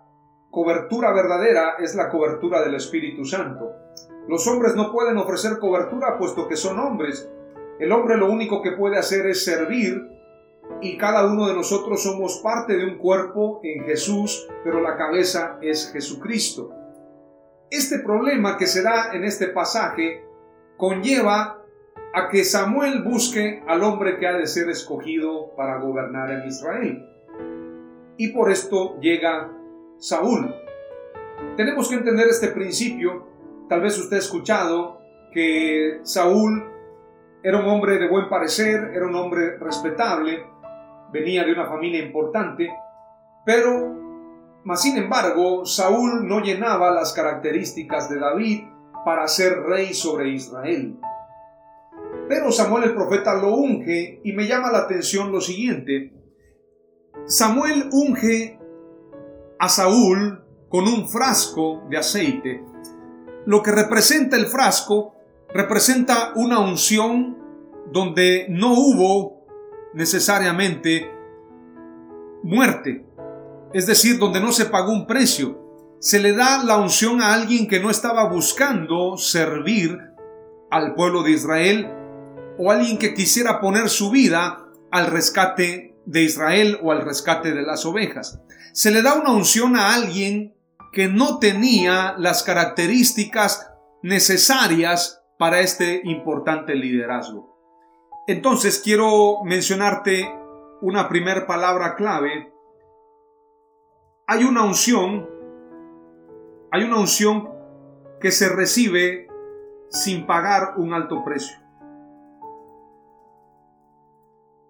cobertura 0.52 1.14
verdadera 1.14 1.76
es 1.80 1.96
la 1.96 2.10
cobertura 2.10 2.62
del 2.62 2.76
Espíritu 2.76 3.26
Santo. 3.26 3.74
Los 4.28 4.48
hombres 4.48 4.76
no 4.76 4.92
pueden 4.92 5.18
ofrecer 5.18 5.60
cobertura 5.60 6.18
puesto 6.18 6.48
que 6.48 6.56
son 6.56 6.80
hombres. 6.80 7.30
El 7.80 7.92
hombre 7.92 8.18
lo 8.18 8.32
único 8.32 8.62
que 8.62 8.72
puede 8.72 8.98
hacer 8.98 9.28
es 9.28 9.44
servir 9.44 10.02
y 10.82 10.98
cada 10.98 11.26
uno 11.26 11.48
de 11.48 11.54
nosotros 11.54 12.02
somos 12.04 12.40
parte 12.44 12.76
de 12.76 12.86
un 12.86 12.98
cuerpo 12.98 13.60
en 13.64 13.86
Jesús, 13.86 14.48
pero 14.64 14.82
la 14.82 14.98
cabeza 14.98 15.58
es 15.62 15.92
Jesucristo. 15.92 16.72
Este 17.70 18.00
problema 18.00 18.58
que 18.58 18.68
se 18.68 18.82
da 18.82 19.14
en 19.14 19.24
este 19.24 19.48
pasaje 19.48 20.24
conlleva 20.78 21.62
a 22.14 22.30
que 22.30 22.44
Samuel 22.44 23.04
busque 23.04 23.62
al 23.68 23.84
hombre 23.84 24.18
que 24.18 24.28
ha 24.28 24.34
de 24.34 24.48
ser 24.48 24.70
escogido 24.70 25.54
para 25.56 25.80
gobernar 25.80 26.32
en 26.32 26.48
Israel. 26.48 27.06
Y 28.18 28.30
por 28.30 28.52
esto 28.52 28.98
llega 29.02 29.52
Saúl. 29.98 30.54
Tenemos 31.58 31.90
que 31.90 31.96
entender 31.96 32.28
este 32.28 32.50
principio. 32.50 33.28
Tal 33.70 33.82
vez 33.82 33.98
usted 33.98 34.18
ha 34.18 34.20
escuchado 34.20 35.02
que 35.32 36.00
Saúl 36.04 36.64
era 37.44 37.60
un 37.60 37.66
hombre 37.68 37.98
de 37.98 38.08
buen 38.08 38.30
parecer, 38.30 38.92
era 38.94 39.06
un 39.06 39.16
hombre 39.16 39.58
respetable, 39.58 40.44
venía 41.12 41.44
de 41.44 41.54
una 41.54 41.68
familia 41.68 42.04
importante, 42.04 42.70
pero, 43.46 44.64
sin 44.76 44.98
embargo, 44.98 45.66
Saúl 45.66 46.28
no 46.28 46.42
llenaba 46.42 46.92
las 46.92 47.14
características 47.14 48.10
de 48.10 48.20
David 48.20 48.64
para 49.06 49.28
ser 49.28 49.62
rey 49.62 49.94
sobre 49.94 50.30
Israel. 50.30 50.98
Pero 52.28 52.52
Samuel 52.52 52.86
el 52.86 52.96
profeta 52.96 53.36
lo 53.36 53.56
unge 53.56 54.22
y 54.24 54.34
me 54.34 54.48
llama 54.48 54.72
la 54.72 54.80
atención 54.80 55.32
lo 55.32 55.40
siguiente. 55.40 56.12
Samuel 57.26 57.90
unge 57.92 58.60
a 59.66 59.70
Saúl 59.70 60.44
con 60.70 60.88
un 60.88 61.10
frasco 61.10 61.84
de 61.90 61.98
aceite. 61.98 62.64
Lo 63.46 63.62
que 63.62 63.72
representa 63.72 64.38
el 64.38 64.48
frasco 64.48 65.16
representa 65.54 66.34
una 66.36 66.60
unción 66.60 67.38
donde 67.92 68.48
no 68.50 68.74
hubo 68.74 69.46
necesariamente 69.94 71.12
muerte, 72.44 73.06
es 73.74 73.88
decir, 73.88 74.20
donde 74.20 74.40
no 74.40 74.52
se 74.52 74.66
pagó 74.66 74.92
un 74.92 75.08
precio. 75.08 75.62
Se 76.00 76.20
le 76.20 76.34
da 76.34 76.64
la 76.64 76.78
unción 76.78 77.22
a 77.22 77.34
alguien 77.34 77.68
que 77.68 77.80
no 77.80 77.90
estaba 77.90 78.30
buscando 78.30 79.18
servir 79.18 79.98
al 80.70 80.94
pueblo 80.94 81.24
de 81.24 81.32
Israel 81.32 81.92
o 82.58 82.72
alguien 82.72 82.98
que 82.98 83.14
quisiera 83.14 83.60
poner 83.60 83.90
su 83.90 84.12
vida 84.12 84.68
al 84.92 85.08
rescate 85.08 85.95
de 86.06 86.24
Israel 86.24 86.80
o 86.84 86.92
al 86.92 87.02
rescate 87.02 87.54
de 87.54 87.64
las 87.64 87.86
ovejas. 87.86 88.42
Se 88.74 88.92
le 88.92 89.02
da 89.02 89.16
una 89.16 89.32
unción 89.32 89.76
a 89.76 89.94
alguien 89.94 90.56
que 90.92 91.08
no 91.08 91.40
tenía 91.40 92.16
las 92.18 92.44
características 92.44 93.72
necesarias 94.02 95.24
para 95.38 95.60
este 95.60 96.02
importante 96.04 96.76
liderazgo. 96.76 97.56
Entonces 98.28 98.82
quiero 98.84 99.44
mencionarte 99.44 100.28
una 100.82 101.10
primera 101.10 101.46
palabra 101.46 101.96
clave. 101.96 102.54
Hay 104.28 104.44
una 104.44 104.64
unción, 104.64 105.30
hay 106.72 106.84
una 106.84 107.00
unción 107.00 107.50
que 108.20 108.32
se 108.32 108.50
recibe 108.50 109.28
sin 109.90 110.26
pagar 110.26 110.76
un 110.78 110.94
alto 110.94 111.24
precio. 111.24 111.58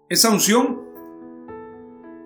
Esa 0.08 0.30
unción 0.30 0.85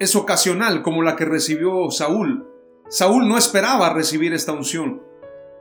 es 0.00 0.16
ocasional 0.16 0.82
como 0.82 1.02
la 1.02 1.14
que 1.14 1.26
recibió 1.26 1.90
Saúl. 1.90 2.48
Saúl 2.88 3.28
no 3.28 3.36
esperaba 3.36 3.92
recibir 3.92 4.32
esta 4.32 4.52
unción, 4.52 5.02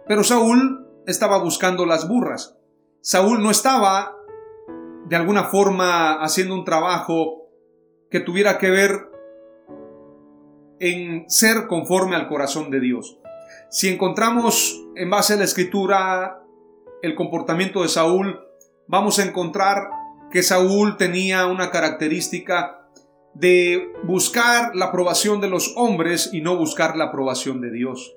pero 0.07 0.23
Saúl 0.23 0.87
estaba 1.05 1.37
buscando 1.37 1.85
las 1.85 2.07
burras. 2.07 2.57
Saúl 3.01 3.43
no 3.43 3.51
estaba 3.51 4.15
de 5.05 5.15
alguna 5.15 5.43
forma 5.43 6.23
haciendo 6.23 6.55
un 6.55 6.63
trabajo 6.63 7.49
que 8.09 8.21
tuviera 8.21 8.57
que 8.57 8.69
ver 8.69 9.09
en 10.79 11.29
ser 11.29 11.67
conforme 11.67 12.15
al 12.15 12.29
corazón 12.29 12.71
de 12.71 12.79
Dios. 12.79 13.19
Si 13.69 13.89
encontramos 13.89 14.81
en 14.95 15.09
base 15.09 15.33
a 15.33 15.37
la 15.37 15.43
escritura 15.43 16.41
el 17.01 17.13
comportamiento 17.13 17.81
de 17.81 17.89
Saúl, 17.89 18.39
vamos 18.87 19.19
a 19.19 19.25
encontrar 19.25 19.89
que 20.31 20.43
Saúl 20.43 20.95
tenía 20.95 21.45
una 21.47 21.71
característica 21.71 22.78
de 23.39 23.93
buscar 24.03 24.75
la 24.75 24.87
aprobación 24.87 25.39
de 25.39 25.47
los 25.47 25.73
hombres 25.77 26.29
y 26.33 26.41
no 26.41 26.57
buscar 26.57 26.97
la 26.97 27.05
aprobación 27.05 27.61
de 27.61 27.71
Dios. 27.71 28.13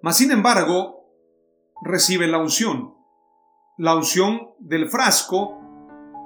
Mas, 0.00 0.16
sin 0.16 0.30
embargo, 0.30 1.04
recibe 1.82 2.26
la 2.26 2.38
unción. 2.38 2.94
La 3.76 3.94
unción 3.94 4.52
del 4.58 4.88
frasco 4.88 5.60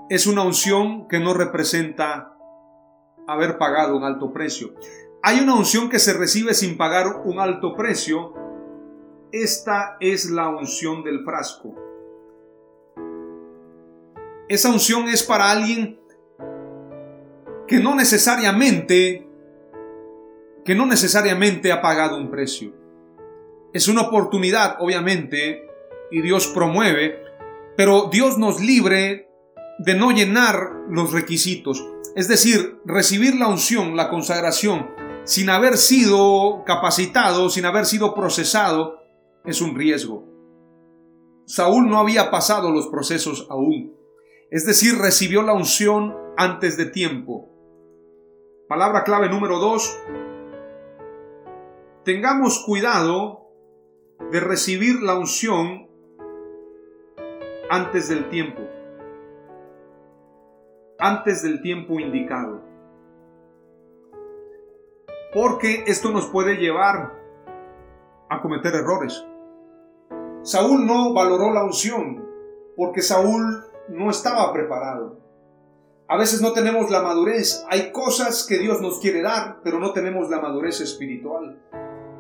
es 0.09 0.29
una 0.29 0.43
unción 0.43 1.09
que 1.09 1.19
no 1.19 1.35
representa 1.35 2.37
haber 3.27 3.59
pagado 3.59 3.97
un 3.97 4.05
alto 4.05 4.33
precio. 4.33 4.75
Hay 5.25 5.41
una 5.41 5.57
unción 5.57 5.89
que 5.89 5.99
se 5.99 6.13
recibe 6.13 6.55
sin 6.55 6.77
pagar 6.77 7.23
un 7.25 7.41
alto 7.41 7.75
precio. 7.75 8.35
Esta 9.33 9.97
es 9.99 10.31
la 10.31 10.49
unción 10.49 11.03
del 11.03 11.25
frasco. 11.25 11.75
Esa 14.49 14.69
unción 14.69 15.09
es 15.09 15.25
para 15.25 15.51
alguien 15.51 15.99
que 17.67 17.81
no 17.81 17.95
necesariamente 17.95 19.27
que 20.65 20.75
no 20.75 20.87
necesariamente 20.87 21.73
ha 21.73 21.83
pagado 21.83 22.17
un 22.17 22.31
precio. 22.31 22.73
Es 23.73 23.87
una 23.89 24.03
oportunidad, 24.03 24.77
obviamente, 24.81 25.67
y 26.11 26.23
Dios 26.23 26.47
promueve, 26.49 27.23
pero 27.77 28.09
Dios 28.11 28.39
nos 28.39 28.61
libre 28.61 29.29
de 29.79 29.95
no 29.95 30.11
llenar 30.11 30.71
los 30.89 31.13
requisitos. 31.13 31.85
Es 32.17 32.29
decir, 32.29 32.79
recibir 32.85 33.35
la 33.37 33.49
unción, 33.49 33.97
la 33.97 34.09
consagración, 34.09 34.91
sin 35.25 35.51
haber 35.51 35.77
sido 35.77 36.63
capacitado, 36.65 37.51
sin 37.51 37.67
haber 37.67 37.85
sido 37.85 38.15
procesado, 38.15 39.01
es 39.45 39.61
un 39.61 39.75
riesgo. 39.75 40.25
Saúl 41.47 41.91
no 41.91 41.99
había 41.99 42.31
pasado 42.31 42.71
los 42.71 42.87
procesos 42.87 43.47
aún. 43.51 43.95
Es 44.51 44.65
decir, 44.65 44.97
recibió 44.97 45.43
la 45.43 45.53
unción 45.53 46.15
antes 46.37 46.77
de 46.77 46.87
tiempo. 46.87 47.54
Palabra 48.75 49.05
clave 49.05 49.29
número 49.29 49.61
dos. 49.61 50.03
Tengamos 52.03 52.65
cuidado 52.67 53.47
de 54.33 54.41
recibir 54.41 55.01
la 55.01 55.15
unción 55.15 55.87
antes 57.71 58.09
del 58.09 58.29
tiempo. 58.31 58.63
Antes 60.99 61.45
del 61.45 61.63
tiempo 61.63 62.01
indicado. 62.01 62.63
Porque 65.33 65.85
esto 65.87 66.11
nos 66.11 66.27
puede 66.27 66.57
llevar 66.57 67.13
a 68.29 68.43
cometer 68.43 68.75
errores. 68.75 69.25
Saúl 70.43 70.85
no 70.85 71.15
valoró 71.15 71.53
la 71.53 71.63
unción 71.63 72.29
porque 72.77 73.03
Saúl 73.03 73.67
no 73.91 74.11
estaba 74.11 74.53
preparado. 74.53 75.24
A 76.07 76.19
veces 76.19 76.43
no 76.43 76.53
tenemos 76.53 76.91
la 76.91 77.01
madurez. 77.01 77.65
Hay 77.71 77.91
cosas 77.91 78.45
que 78.47 78.59
Dios 78.59 78.83
nos 78.83 79.01
quiere 79.01 79.23
dar, 79.23 79.61
pero 79.65 79.79
no 79.81 79.93
tenemos 79.93 80.29
la 80.29 80.41
madurez 80.41 80.81
espiritual. 80.83 81.63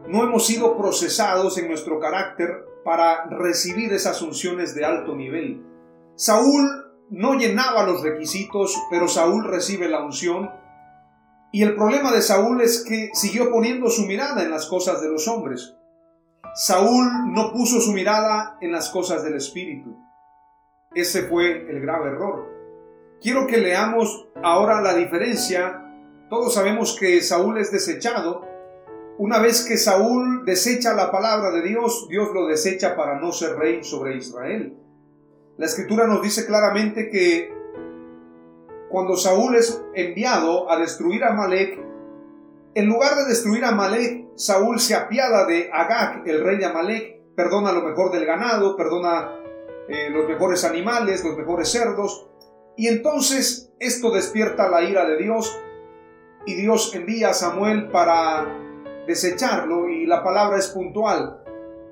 No 0.09 0.23
hemos 0.23 0.47
sido 0.47 0.79
procesados 0.79 1.59
en 1.59 1.69
nuestro 1.69 2.01
carácter 2.01 2.65
para 2.83 3.27
recibir 3.27 3.93
esas 3.93 4.23
unciones 4.23 4.75
de 4.75 4.87
alto 4.87 5.15
nivel. 5.15 5.63
Saúl 6.15 6.67
no 7.11 7.35
llenaba 7.35 7.85
los 7.85 8.03
requisitos, 8.03 8.75
pero 8.91 9.07
Saúl 9.07 9.45
recibe 9.45 9.89
la 9.89 10.03
unción. 10.03 10.51
Y 11.53 11.63
el 11.63 11.75
problema 11.75 12.11
de 12.11 12.23
Saúl 12.23 12.63
es 12.63 12.85
que 12.89 13.11
siguió 13.13 13.51
poniendo 13.51 13.91
su 13.91 14.07
mirada 14.07 14.43
en 14.43 14.51
las 14.51 14.67
cosas 14.67 15.03
de 15.03 15.11
los 15.11 15.29
hombres. 15.29 15.75
Saúl 16.55 17.33
no 17.33 17.53
puso 17.53 17.81
su 17.81 17.93
mirada 17.93 18.57
en 18.63 18.73
las 18.73 18.89
cosas 18.89 19.25
del 19.25 19.35
Espíritu. 19.35 19.95
Ese 20.95 21.25
fue 21.25 21.69
el 21.71 21.81
grave 21.81 22.11
error. 22.11 22.54
Quiero 23.25 23.47
que 23.47 23.57
leamos 23.57 24.29
ahora 24.43 24.83
la 24.83 24.95
diferencia. 24.95 25.83
Todos 26.29 26.53
sabemos 26.53 26.95
que 27.01 27.23
Saúl 27.23 27.57
es 27.57 27.73
desechado. 27.73 28.47
Una 29.17 29.39
vez 29.39 29.65
que 29.65 29.79
Saúl 29.79 30.45
desecha 30.45 30.93
la 30.93 31.11
palabra 31.11 31.51
de 31.51 31.63
Dios, 31.63 32.07
Dios 32.11 32.29
lo 32.35 32.47
desecha 32.47 32.95
para 32.95 33.19
no 33.19 33.33
ser 33.33 33.57
rey 33.57 33.83
sobre 33.83 34.19
Israel. 34.19 34.77
La 35.57 35.65
escritura 35.65 36.07
nos 36.07 36.21
dice 36.21 36.45
claramente 36.45 37.09
que 37.09 37.51
cuando 38.91 39.17
Saúl 39.17 39.57
es 39.57 39.83
enviado 39.95 40.71
a 40.71 40.79
destruir 40.79 41.25
a 41.25 41.33
Malek, 41.33 41.83
en 42.75 42.87
lugar 42.87 43.15
de 43.17 43.25
destruir 43.25 43.65
a 43.65 43.73
Malek, 43.73 44.37
Saúl 44.37 44.79
se 44.81 44.95
apiada 44.95 45.47
de 45.47 45.71
Agag, 45.73 46.29
el 46.29 46.45
rey 46.45 46.59
de 46.59 46.67
Amalek, 46.67 47.23
perdona 47.35 47.73
lo 47.73 47.81
mejor 47.81 48.13
del 48.13 48.27
ganado, 48.27 48.77
perdona 48.77 49.31
eh, 49.89 50.11
los 50.11 50.29
mejores 50.29 50.63
animales, 50.65 51.25
los 51.25 51.39
mejores 51.39 51.71
cerdos, 51.73 52.29
y 52.77 52.89
entonces 52.89 53.73
esto 53.79 54.11
despierta 54.11 54.69
la 54.69 54.83
ira 54.83 55.07
de 55.07 55.17
Dios 55.17 55.57
y 56.47 56.55
Dios 56.55 56.95
envía 56.95 57.31
a 57.31 57.35
Samuel 57.35 57.91
para 57.91 58.47
desecharlo 59.07 59.89
y 59.89 60.07
la 60.07 60.23
palabra 60.23 60.59
es 60.59 60.69
puntual. 60.69 61.43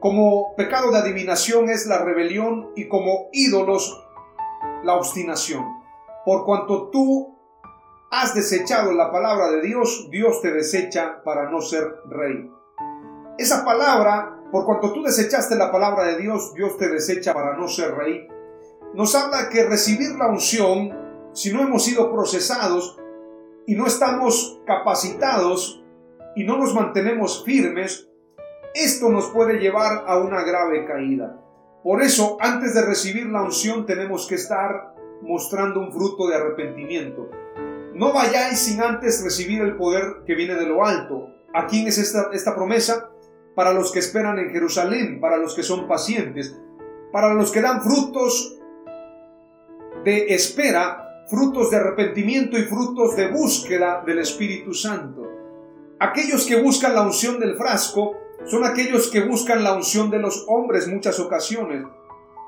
Como 0.00 0.54
pecado 0.56 0.90
de 0.90 0.98
adivinación 0.98 1.70
es 1.70 1.86
la 1.86 1.98
rebelión 2.04 2.72
y 2.74 2.88
como 2.88 3.28
ídolos 3.32 4.04
la 4.82 4.96
obstinación. 4.96 5.64
Por 6.24 6.44
cuanto 6.44 6.90
tú 6.90 7.38
has 8.10 8.34
desechado 8.34 8.92
la 8.92 9.10
palabra 9.12 9.50
de 9.52 9.62
Dios, 9.62 10.08
Dios 10.10 10.42
te 10.42 10.50
desecha 10.52 11.22
para 11.24 11.48
no 11.48 11.60
ser 11.60 11.84
rey. 12.08 12.50
Esa 13.38 13.64
palabra, 13.64 14.40
por 14.50 14.66
cuanto 14.66 14.92
tú 14.92 15.02
desechaste 15.02 15.54
la 15.54 15.70
palabra 15.70 16.04
de 16.04 16.18
Dios, 16.18 16.52
Dios 16.54 16.76
te 16.76 16.88
desecha 16.88 17.32
para 17.32 17.56
no 17.56 17.68
ser 17.68 17.94
rey 17.94 18.28
nos 18.94 19.14
habla 19.14 19.48
que 19.48 19.64
recibir 19.64 20.10
la 20.16 20.28
unción, 20.28 20.92
si 21.32 21.52
no 21.52 21.62
hemos 21.62 21.84
sido 21.84 22.12
procesados 22.12 22.98
y 23.66 23.74
no 23.74 23.86
estamos 23.86 24.60
capacitados 24.66 25.82
y 26.36 26.44
no 26.44 26.58
nos 26.58 26.74
mantenemos 26.74 27.44
firmes, 27.44 28.08
esto 28.74 29.08
nos 29.08 29.30
puede 29.30 29.58
llevar 29.58 30.04
a 30.06 30.18
una 30.18 30.42
grave 30.42 30.84
caída. 30.86 31.38
Por 31.82 32.02
eso, 32.02 32.36
antes 32.40 32.74
de 32.74 32.82
recibir 32.82 33.26
la 33.26 33.42
unción, 33.42 33.86
tenemos 33.86 34.26
que 34.26 34.36
estar 34.36 34.94
mostrando 35.22 35.80
un 35.80 35.92
fruto 35.92 36.28
de 36.28 36.36
arrepentimiento. 36.36 37.30
No 37.94 38.12
vayáis 38.12 38.58
sin 38.58 38.80
antes 38.80 39.22
recibir 39.22 39.62
el 39.62 39.76
poder 39.76 40.22
que 40.26 40.34
viene 40.34 40.54
de 40.54 40.66
lo 40.66 40.84
alto. 40.84 41.34
¿A 41.54 41.66
quién 41.66 41.86
es 41.86 41.98
esta, 41.98 42.30
esta 42.32 42.54
promesa? 42.54 43.10
Para 43.54 43.72
los 43.72 43.92
que 43.92 43.98
esperan 43.98 44.38
en 44.38 44.50
Jerusalén, 44.50 45.20
para 45.20 45.36
los 45.36 45.54
que 45.54 45.62
son 45.62 45.86
pacientes, 45.86 46.58
para 47.12 47.34
los 47.34 47.50
que 47.52 47.60
dan 47.60 47.82
frutos 47.82 48.61
de 50.04 50.34
espera, 50.34 51.24
frutos 51.28 51.70
de 51.70 51.76
arrepentimiento 51.76 52.58
y 52.58 52.62
frutos 52.62 53.16
de 53.16 53.28
búsqueda 53.28 54.02
del 54.04 54.18
Espíritu 54.18 54.74
Santo. 54.74 55.22
Aquellos 56.00 56.46
que 56.46 56.60
buscan 56.60 56.94
la 56.94 57.02
unción 57.02 57.38
del 57.38 57.56
frasco 57.56 58.16
son 58.44 58.64
aquellos 58.64 59.08
que 59.08 59.20
buscan 59.20 59.62
la 59.62 59.74
unción 59.74 60.10
de 60.10 60.18
los 60.18 60.44
hombres 60.48 60.88
muchas 60.88 61.20
ocasiones, 61.20 61.84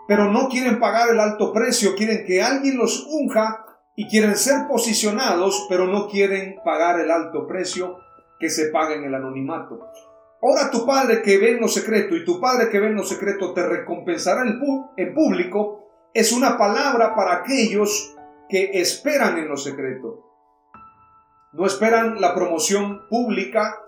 pero 0.08 0.30
no 0.30 0.48
quieren 0.48 0.80
pagar 0.80 1.10
el 1.10 1.20
alto 1.20 1.52
precio, 1.52 1.94
quieren 1.94 2.24
que 2.26 2.42
alguien 2.42 2.76
los 2.76 3.06
unja 3.08 3.64
y 3.96 4.08
quieren 4.08 4.36
ser 4.36 4.66
posicionados, 4.68 5.66
pero 5.68 5.86
no 5.86 6.08
quieren 6.08 6.56
pagar 6.64 6.98
el 6.98 7.10
alto 7.10 7.46
precio 7.46 7.98
que 8.40 8.50
se 8.50 8.70
paga 8.70 8.94
en 8.94 9.04
el 9.04 9.14
anonimato. 9.14 9.88
Ahora 10.42 10.70
tu 10.70 10.84
Padre 10.84 11.22
que 11.22 11.38
ve 11.38 11.52
en 11.52 11.60
lo 11.60 11.68
secreto 11.68 12.16
y 12.16 12.24
tu 12.24 12.40
Padre 12.40 12.68
que 12.68 12.80
ve 12.80 12.88
en 12.88 12.96
lo 12.96 13.04
secreto 13.04 13.54
te 13.54 13.66
recompensará 13.66 14.42
en 14.42 15.14
público 15.14 15.83
es 16.14 16.32
una 16.32 16.56
palabra 16.56 17.16
para 17.16 17.34
aquellos 17.34 18.14
que 18.48 18.70
esperan 18.74 19.36
en 19.36 19.48
lo 19.48 19.56
secreto. 19.56 20.30
No 21.52 21.66
esperan 21.66 22.20
la 22.20 22.34
promoción 22.34 23.08
pública, 23.08 23.80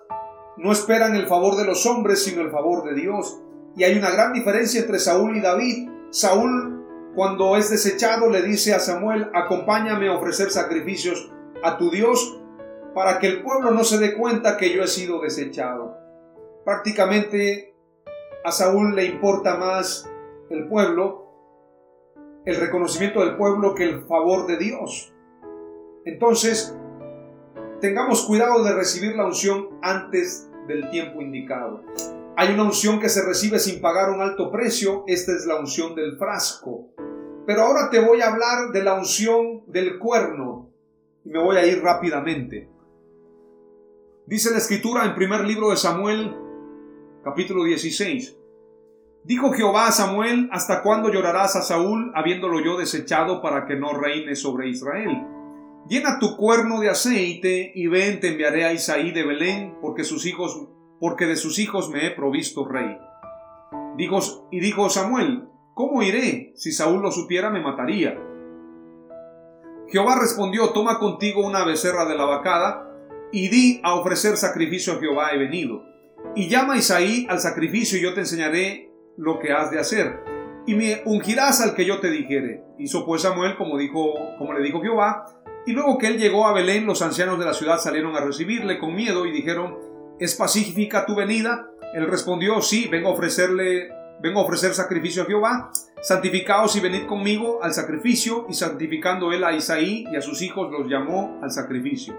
no 0.57 0.73
esperan 0.73 1.15
el 1.15 1.29
favor 1.29 1.57
de 1.57 1.65
los 1.65 1.87
hombres, 1.87 2.25
sino 2.25 2.43
el 2.43 2.51
favor 2.51 2.83
de 2.83 3.01
Dios. 3.01 3.41
Y 3.77 3.85
hay 3.85 3.97
una 3.97 4.11
gran 4.11 4.33
diferencia 4.33 4.81
entre 4.81 4.99
Saúl 4.99 5.37
y 5.37 5.41
David. 5.41 5.89
Saúl, 6.11 7.13
cuando 7.15 7.57
es 7.57 7.71
desechado, 7.71 8.29
le 8.29 8.43
dice 8.43 8.75
a 8.75 8.81
Samuel, 8.81 9.31
acompáñame 9.33 10.09
a 10.09 10.17
ofrecer 10.17 10.51
sacrificios 10.51 11.31
a 11.63 11.79
tu 11.79 11.91
Dios 11.91 12.41
para 12.93 13.21
que 13.21 13.29
el 13.29 13.43
pueblo 13.43 13.71
no 13.71 13.85
se 13.85 13.99
dé 13.99 14.17
cuenta 14.17 14.57
que 14.57 14.75
yo 14.75 14.83
he 14.83 14.89
sido 14.89 15.21
desechado. 15.21 15.97
Prácticamente 16.65 17.77
a 18.45 18.51
Saúl 18.51 18.97
le 18.97 19.05
importa 19.05 19.57
más 19.57 20.11
el 20.51 20.67
pueblo 20.67 21.26
el 22.47 22.57
reconocimiento 22.57 23.21
del 23.21 23.37
pueblo 23.37 23.75
que 23.75 23.83
el 23.83 24.07
favor 24.07 24.47
de 24.47 24.57
Dios. 24.57 25.13
Entonces, 26.05 26.79
tengamos 27.81 28.25
cuidado 28.25 28.63
de 28.63 28.73
recibir 28.73 29.17
la 29.17 29.27
unción 29.27 29.69
antes 29.83 30.49
del 30.69 30.89
tiempo 30.91 31.21
indicado. 31.21 31.83
Hay 32.37 32.55
una 32.55 32.63
unción 32.63 33.01
que 33.01 33.09
se 33.09 33.27
recibe 33.27 33.59
sin 33.59 33.81
pagar 33.81 34.11
un 34.11 34.21
alto 34.21 34.53
precio, 34.53 35.03
esta 35.09 35.33
es 35.33 35.45
la 35.45 35.59
unción 35.59 35.97
del 35.97 36.17
frasco. 36.17 36.89
Pero 37.47 37.63
ahora 37.63 37.91
te 37.91 38.01
voy 38.01 38.21
a 38.21 38.33
hablar 38.33 38.71
de 38.73 38.85
la 38.85 38.95
unción 38.95 39.65
del 39.67 39.99
cuerno. 39.99 40.71
Y 41.25 41.31
me 41.31 41.43
voy 41.43 41.57
a 41.57 41.67
ir 41.67 41.83
rápidamente. 41.83 42.69
Dice 44.27 44.53
la 44.53 44.59
escritura 44.59 45.05
en 45.05 45.17
primer 45.17 45.45
libro 45.45 45.71
de 45.71 45.77
Samuel, 45.77 46.37
capítulo 47.25 47.65
16. 47.65 48.37
Dijo 49.27 49.51
Jehová 49.51 49.89
a 49.89 49.93
Samuel, 49.93 50.49
¿hasta 50.53 50.83
cuándo 50.83 51.11
llorarás 51.11 51.57
a 51.57 51.63
Saúl, 51.63 52.13
habiéndolo 52.15 52.61
yo 52.61 52.79
desechado 52.79 53.43
para 53.43 53.67
que 53.67 53.75
no 53.75 53.93
reine 53.93 54.37
sobre 54.37 54.69
Israel? 54.69 55.27
Llena 55.89 56.21
tu 56.21 56.37
cuerno 56.37 56.79
de 56.79 56.91
aceite 56.91 57.73
y 57.75 57.89
ven, 57.89 58.21
te 58.21 58.29
enviaré 58.29 58.65
a 58.65 58.73
Isaí 58.73 59.11
de 59.11 59.27
Belén, 59.27 59.79
porque 59.83 60.05
sus 60.05 60.27
hijos, 60.27 60.69
porque 61.01 61.27
de 61.27 61.35
sus 61.35 61.59
hijos 61.59 61.91
me 61.91 62.07
he 62.07 62.13
provisto 62.13 62.69
rey. 62.69 62.97
Dijo, 63.97 64.21
y 64.53 64.61
dijo 64.61 64.89
Samuel, 64.91 65.49
¿cómo 65.75 66.05
iré? 66.05 66.53
Si 66.55 66.71
Saúl 66.71 67.03
lo 67.03 67.11
supiera 67.11 67.51
me 67.51 67.61
mataría. 67.61 68.17
Jehová 69.89 70.21
respondió, 70.21 70.69
toma 70.69 71.01
contigo 71.01 71.45
una 71.45 71.65
becerra 71.65 72.05
de 72.05 72.15
la 72.15 72.27
vacada, 72.27 72.93
y 73.33 73.49
di 73.49 73.81
a 73.83 73.97
ofrecer 73.97 74.37
sacrificio 74.37 74.93
a 74.93 75.01
Jehová 75.01 75.31
he 75.33 75.39
venido. 75.39 75.83
Y 76.37 76.49
llama 76.49 76.75
a 76.75 76.79
Isaí 76.79 77.27
al 77.29 77.41
sacrificio 77.41 77.99
y 77.99 78.03
yo 78.03 78.15
te 78.15 78.21
enseñaré 78.21 78.87
lo 79.17 79.39
que 79.39 79.53
has 79.53 79.71
de 79.71 79.79
hacer. 79.79 80.21
Y 80.67 80.75
me 80.75 81.03
ungirás 81.05 81.61
al 81.61 81.75
que 81.75 81.85
yo 81.85 82.01
te 82.01 82.11
dijere. 82.11 82.63
Hizo 82.79 83.07
pues 83.07 83.23
Samuel 83.23 83.57
como 83.57 83.79
dijo, 83.79 84.15
como 84.39 84.53
le 84.53 84.63
dijo 84.63 84.81
Jehová, 84.81 85.27
y 85.67 85.73
luego 85.73 85.99
que 85.99 86.07
él 86.07 86.19
llegó 86.19 86.47
a 86.47 86.53
Belén, 86.53 86.87
los 86.87 87.03
ancianos 87.03 87.41
de 87.41 87.45
la 87.45 87.53
ciudad 87.53 87.79
salieron 87.79 88.15
a 88.15 88.21
recibirle 88.21 88.79
con 88.79 88.95
miedo 88.95 89.27
y 89.27 89.33
dijeron, 89.33 89.77
¿es 90.21 90.37
pacífica 90.37 91.05
tu 91.07 91.17
venida? 91.17 91.69
Él 91.93 92.07
respondió, 92.07 92.63
sí, 92.63 92.89
vengo 92.89 93.09
a 93.09 93.13
ofrecerle, 93.13 93.89
vengo 94.21 94.41
a 94.41 94.45
ofrecer 94.45 94.75
sacrificio 94.75 95.25
a 95.25 95.27
Jehová. 95.27 95.71
Santificaos 96.01 96.77
y 96.77 96.81
venid 96.81 97.07
conmigo 97.07 97.65
al 97.65 97.73
sacrificio. 97.75 98.47
Y 98.49 98.55
santificando 98.55 99.33
él 99.33 99.43
a 99.43 99.55
Isaí 99.55 100.07
y 100.11 100.15
a 100.15 100.21
sus 100.21 100.41
hijos 100.41 100.71
los 100.71 100.89
llamó 100.89 101.41
al 101.43 101.51
sacrificio. 101.51 102.17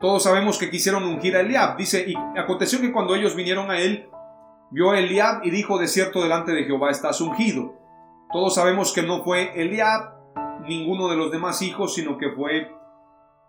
Todos 0.00 0.24
sabemos 0.24 0.58
que 0.58 0.70
quisieron 0.70 1.04
ungir 1.04 1.36
a 1.36 1.40
Eliab. 1.40 1.76
Dice, 1.76 2.04
y 2.08 2.14
aconteció 2.36 2.80
que 2.80 2.92
cuando 2.92 3.14
ellos 3.14 3.36
vinieron 3.36 3.70
a 3.70 3.78
él, 3.78 4.08
vio 4.70 4.90
a 4.90 4.98
Eliab 4.98 5.44
y 5.44 5.50
dijo, 5.50 5.78
de 5.78 5.88
cierto 5.88 6.22
delante 6.22 6.52
de 6.52 6.64
Jehová 6.64 6.90
estás 6.90 7.20
ungido. 7.20 7.74
Todos 8.32 8.54
sabemos 8.54 8.92
que 8.92 9.02
no 9.02 9.24
fue 9.24 9.60
Eliab, 9.60 10.14
ninguno 10.66 11.08
de 11.08 11.16
los 11.16 11.30
demás 11.30 11.62
hijos, 11.62 11.94
sino 11.94 12.18
que 12.18 12.30
fue 12.32 12.70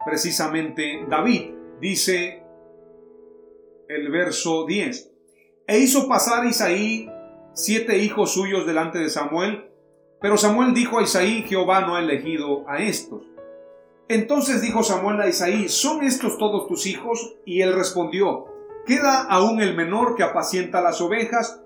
precisamente 0.06 1.06
David. 1.10 1.54
Dice 1.82 2.44
el 3.88 4.10
verso 4.12 4.66
10. 4.66 5.12
E 5.68 5.80
hizo 5.80 6.08
pasar 6.08 6.46
Isaí 6.46 7.10
siete 7.54 7.98
hijos 7.98 8.34
suyos 8.34 8.66
delante 8.66 9.00
de 9.00 9.10
Samuel, 9.10 9.70
pero 10.22 10.38
Samuel 10.38 10.74
dijo 10.74 11.00
a 11.00 11.04
Isaí, 11.04 11.44
Jehová 11.44 11.82
no 11.82 11.96
ha 11.96 12.00
elegido 12.00 12.68
a 12.68 12.80
estos. 12.80 13.24
Entonces 14.08 14.62
dijo 14.62 14.84
Samuel 14.84 15.22
a 15.22 15.28
Isaí, 15.28 15.70
¿son 15.70 16.04
estos 16.04 16.38
todos 16.38 16.68
tus 16.68 16.88
hijos? 16.88 17.36
Y 17.46 17.62
él 17.62 17.74
respondió, 17.74 18.48
queda 18.90 19.22
aún 19.22 19.62
el 19.62 19.76
menor 19.76 20.16
que 20.16 20.24
apacienta 20.24 20.82
las 20.82 21.00
ovejas, 21.00 21.62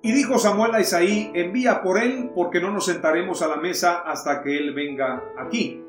y 0.00 0.12
dijo 0.12 0.38
Samuel 0.38 0.76
a 0.76 0.80
Isaí, 0.80 1.32
envía 1.34 1.82
por 1.82 1.98
él, 1.98 2.30
porque 2.36 2.60
no 2.60 2.70
nos 2.70 2.86
sentaremos 2.86 3.42
a 3.42 3.48
la 3.48 3.56
mesa 3.56 3.98
hasta 4.06 4.44
que 4.44 4.56
él 4.56 4.74
venga 4.74 5.24
aquí. 5.36 5.82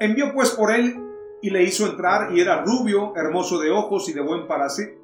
Envió 0.00 0.32
pues 0.32 0.52
por 0.52 0.74
él 0.74 0.96
y 1.42 1.50
le 1.50 1.64
hizo 1.64 1.86
entrar, 1.86 2.34
y 2.34 2.40
era 2.40 2.64
rubio, 2.64 3.12
hermoso 3.14 3.60
de 3.60 3.70
ojos 3.70 4.08
y 4.08 4.14
de 4.14 4.22
buen, 4.22 4.46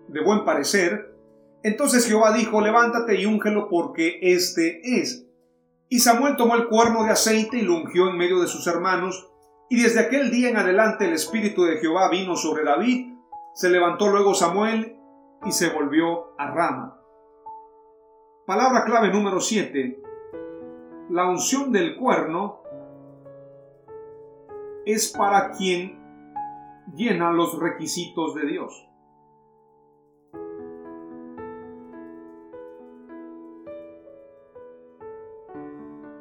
de 0.08 0.24
buen 0.24 0.46
parecer. 0.46 1.14
Entonces 1.62 2.06
Jehová 2.06 2.32
dijo, 2.32 2.62
levántate 2.62 3.20
y 3.20 3.26
úngelo, 3.26 3.68
porque 3.68 4.18
este 4.22 4.80
es. 4.98 5.26
Y 5.90 5.98
Samuel 5.98 6.36
tomó 6.36 6.56
el 6.56 6.68
cuerno 6.68 7.04
de 7.04 7.10
aceite 7.10 7.58
y 7.58 7.62
lo 7.62 7.74
ungió 7.74 8.08
en 8.08 8.16
medio 8.16 8.40
de 8.40 8.48
sus 8.48 8.66
hermanos, 8.66 9.28
y 9.68 9.82
desde 9.82 10.00
aquel 10.00 10.30
día 10.30 10.48
en 10.48 10.56
adelante 10.56 11.04
el 11.04 11.12
Espíritu 11.12 11.64
de 11.64 11.76
Jehová 11.76 12.08
vino 12.08 12.34
sobre 12.34 12.64
David. 12.64 13.12
Se 13.54 13.68
levantó 13.68 14.08
luego 14.08 14.32
Samuel 14.32 14.96
y 15.44 15.52
se 15.52 15.70
volvió 15.70 16.38
a 16.38 16.50
Rama. 16.50 17.00
Palabra 18.46 18.84
clave 18.84 19.12
número 19.12 19.40
7. 19.40 20.02
La 21.10 21.28
unción 21.28 21.72
del 21.72 21.96
cuerno 21.96 22.62
es 24.84 25.12
para 25.16 25.50
quien 25.52 26.00
llena 26.94 27.32
los 27.32 27.58
requisitos 27.58 28.34
de 28.34 28.46
Dios. 28.46 28.88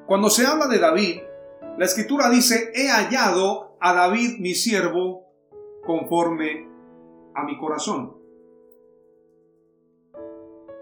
Cuando 0.05 0.29
se 0.29 0.45
habla 0.45 0.67
de 0.67 0.77
David, 0.77 1.21
la 1.77 1.85
escritura 1.85 2.29
dice, 2.29 2.71
he 2.75 2.89
hallado 2.89 3.77
a 3.79 3.93
David 3.93 4.39
mi 4.39 4.53
siervo 4.53 5.25
conforme 5.85 6.67
a 7.33 7.43
mi 7.43 7.57
corazón. 7.57 8.20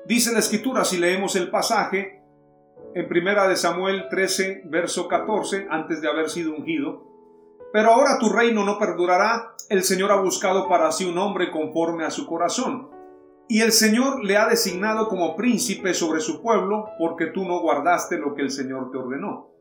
Dice 0.10 0.34
la 0.34 0.40
escritura, 0.40 0.86
si 0.86 0.98
leemos 0.98 1.36
el 1.36 1.52
pasaje, 1.52 2.24
en 2.96 3.08
primera 3.08 3.48
de 3.48 3.56
Samuel 3.56 4.08
13, 4.10 4.64
verso 4.66 5.08
14, 5.08 5.68
antes 5.70 6.02
de 6.02 6.10
haber 6.10 6.32
sido 6.32 6.56
ungido, 6.56 7.06
pero 7.72 7.92
ahora 7.92 8.18
tu 8.18 8.30
reino 8.30 8.66
no 8.66 8.80
perdurará, 8.80 9.54
el 9.70 9.84
Señor 9.84 10.12
ha 10.12 10.20
buscado 10.20 10.68
para 10.68 10.92
sí 10.92 11.06
un 11.06 11.20
hombre 11.20 11.52
conforme 11.52 12.06
a 12.06 12.10
su 12.10 12.26
corazón, 12.26 12.90
y 13.48 13.62
el 13.62 13.72
Señor 13.72 14.26
le 14.26 14.38
ha 14.38 14.48
designado 14.48 15.10
como 15.10 15.36
príncipe 15.36 15.94
sobre 15.94 16.22
su 16.22 16.42
pueblo, 16.42 16.88
porque 16.98 17.28
tú 17.28 17.46
no 17.46 17.60
guardaste 17.60 18.18
lo 18.18 18.34
que 18.34 18.42
el 18.42 18.50
Señor 18.50 18.90
te 18.90 18.98
ordenó. 18.98 19.52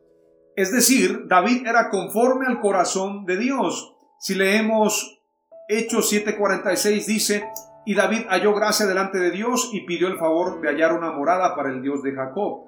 Es 0.55 0.71
decir, 0.71 1.27
David 1.27 1.67
era 1.67 1.91
conforme 1.91 2.47
al 2.47 2.59
corazón 2.59 3.23
de 3.25 3.37
Dios. 3.37 3.95
Si 4.17 4.33
leemos 4.33 5.21
Hechos 5.67 6.11
7:46 6.11 7.05
dice, 7.05 7.47
y 7.85 7.95
David 7.95 8.25
halló 8.29 8.53
gracia 8.53 8.85
delante 8.85 9.17
de 9.17 9.31
Dios 9.31 9.69
y 9.73 9.81
pidió 9.81 10.07
el 10.07 10.17
favor 10.17 10.61
de 10.61 10.69
hallar 10.69 10.93
una 10.93 11.11
morada 11.11 11.55
para 11.55 11.69
el 11.69 11.81
Dios 11.81 12.03
de 12.03 12.13
Jacob. 12.13 12.65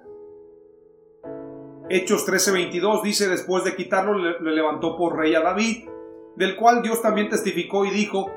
Hechos 1.90 2.26
13:22 2.26 3.04
dice, 3.04 3.28
después 3.28 3.64
de 3.64 3.76
quitarlo, 3.76 4.18
le, 4.18 4.40
levantó 4.40 4.98
por 4.98 5.18
rey 5.18 5.36
a 5.36 5.42
David, 5.42 5.90
del 6.36 6.56
cual 6.56 6.82
Dios 6.82 7.02
también 7.02 7.30
testificó 7.30 7.86
y 7.86 7.90
dijo, 7.90 8.32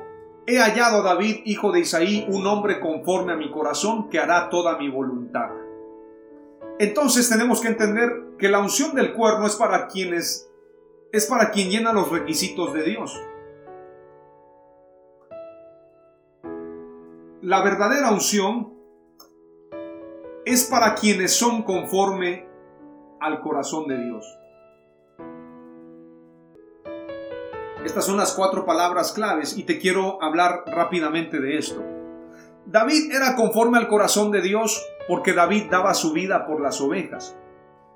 he 0.45 0.57
hallado 0.59 0.99
a 0.99 1.03
David, 1.03 1.41
hijo 1.45 1.71
de 1.71 1.79
Isaí, 1.79 2.25
un 2.29 2.45
hombre 2.45 2.79
conforme 2.79 3.33
a 3.33 3.37
mi 3.37 3.49
corazón, 3.51 4.09
que 4.09 4.19
hará 4.19 4.49
toda 4.49 4.77
mi 4.77 4.89
voluntad. 4.89 5.49
Entonces 6.77 7.29
tenemos 7.29 7.61
que 7.61 7.69
entender 7.69 8.11
que 8.37 8.49
la 8.49 8.59
unción 8.59 8.93
del 8.93 9.13
cuerno 9.13 9.47
es 9.47 9.55
para 9.55 9.87
quienes 9.87 10.51
es 11.13 11.27
para 11.27 11.51
quien 11.51 11.69
llena 11.69 11.93
los 11.93 12.11
requisitos 12.11 12.73
de 12.73 12.83
Dios. 12.83 13.17
La 17.45 17.61
verdadera 17.61 18.09
unción 18.09 18.73
es 20.45 20.63
para 20.65 20.95
quienes 20.95 21.35
son 21.35 21.61
conforme 21.61 22.47
al 23.21 23.39
corazón 23.41 23.87
de 23.87 24.03
Dios. 24.03 24.25
Estas 27.85 28.03
son 28.03 28.17
las 28.17 28.33
cuatro 28.33 28.65
palabras 28.65 29.11
claves 29.13 29.55
y 29.59 29.63
te 29.63 29.77
quiero 29.77 30.17
hablar 30.23 30.63
rápidamente 30.65 31.39
de 31.39 31.59
esto. 31.59 31.83
David 32.65 33.11
era 33.11 33.35
conforme 33.35 33.77
al 33.77 33.87
corazón 33.87 34.31
de 34.31 34.41
Dios 34.41 34.83
porque 35.07 35.33
David 35.33 35.65
daba 35.69 35.93
su 35.93 36.13
vida 36.13 36.47
por 36.47 36.61
las 36.61 36.81
ovejas. 36.81 37.37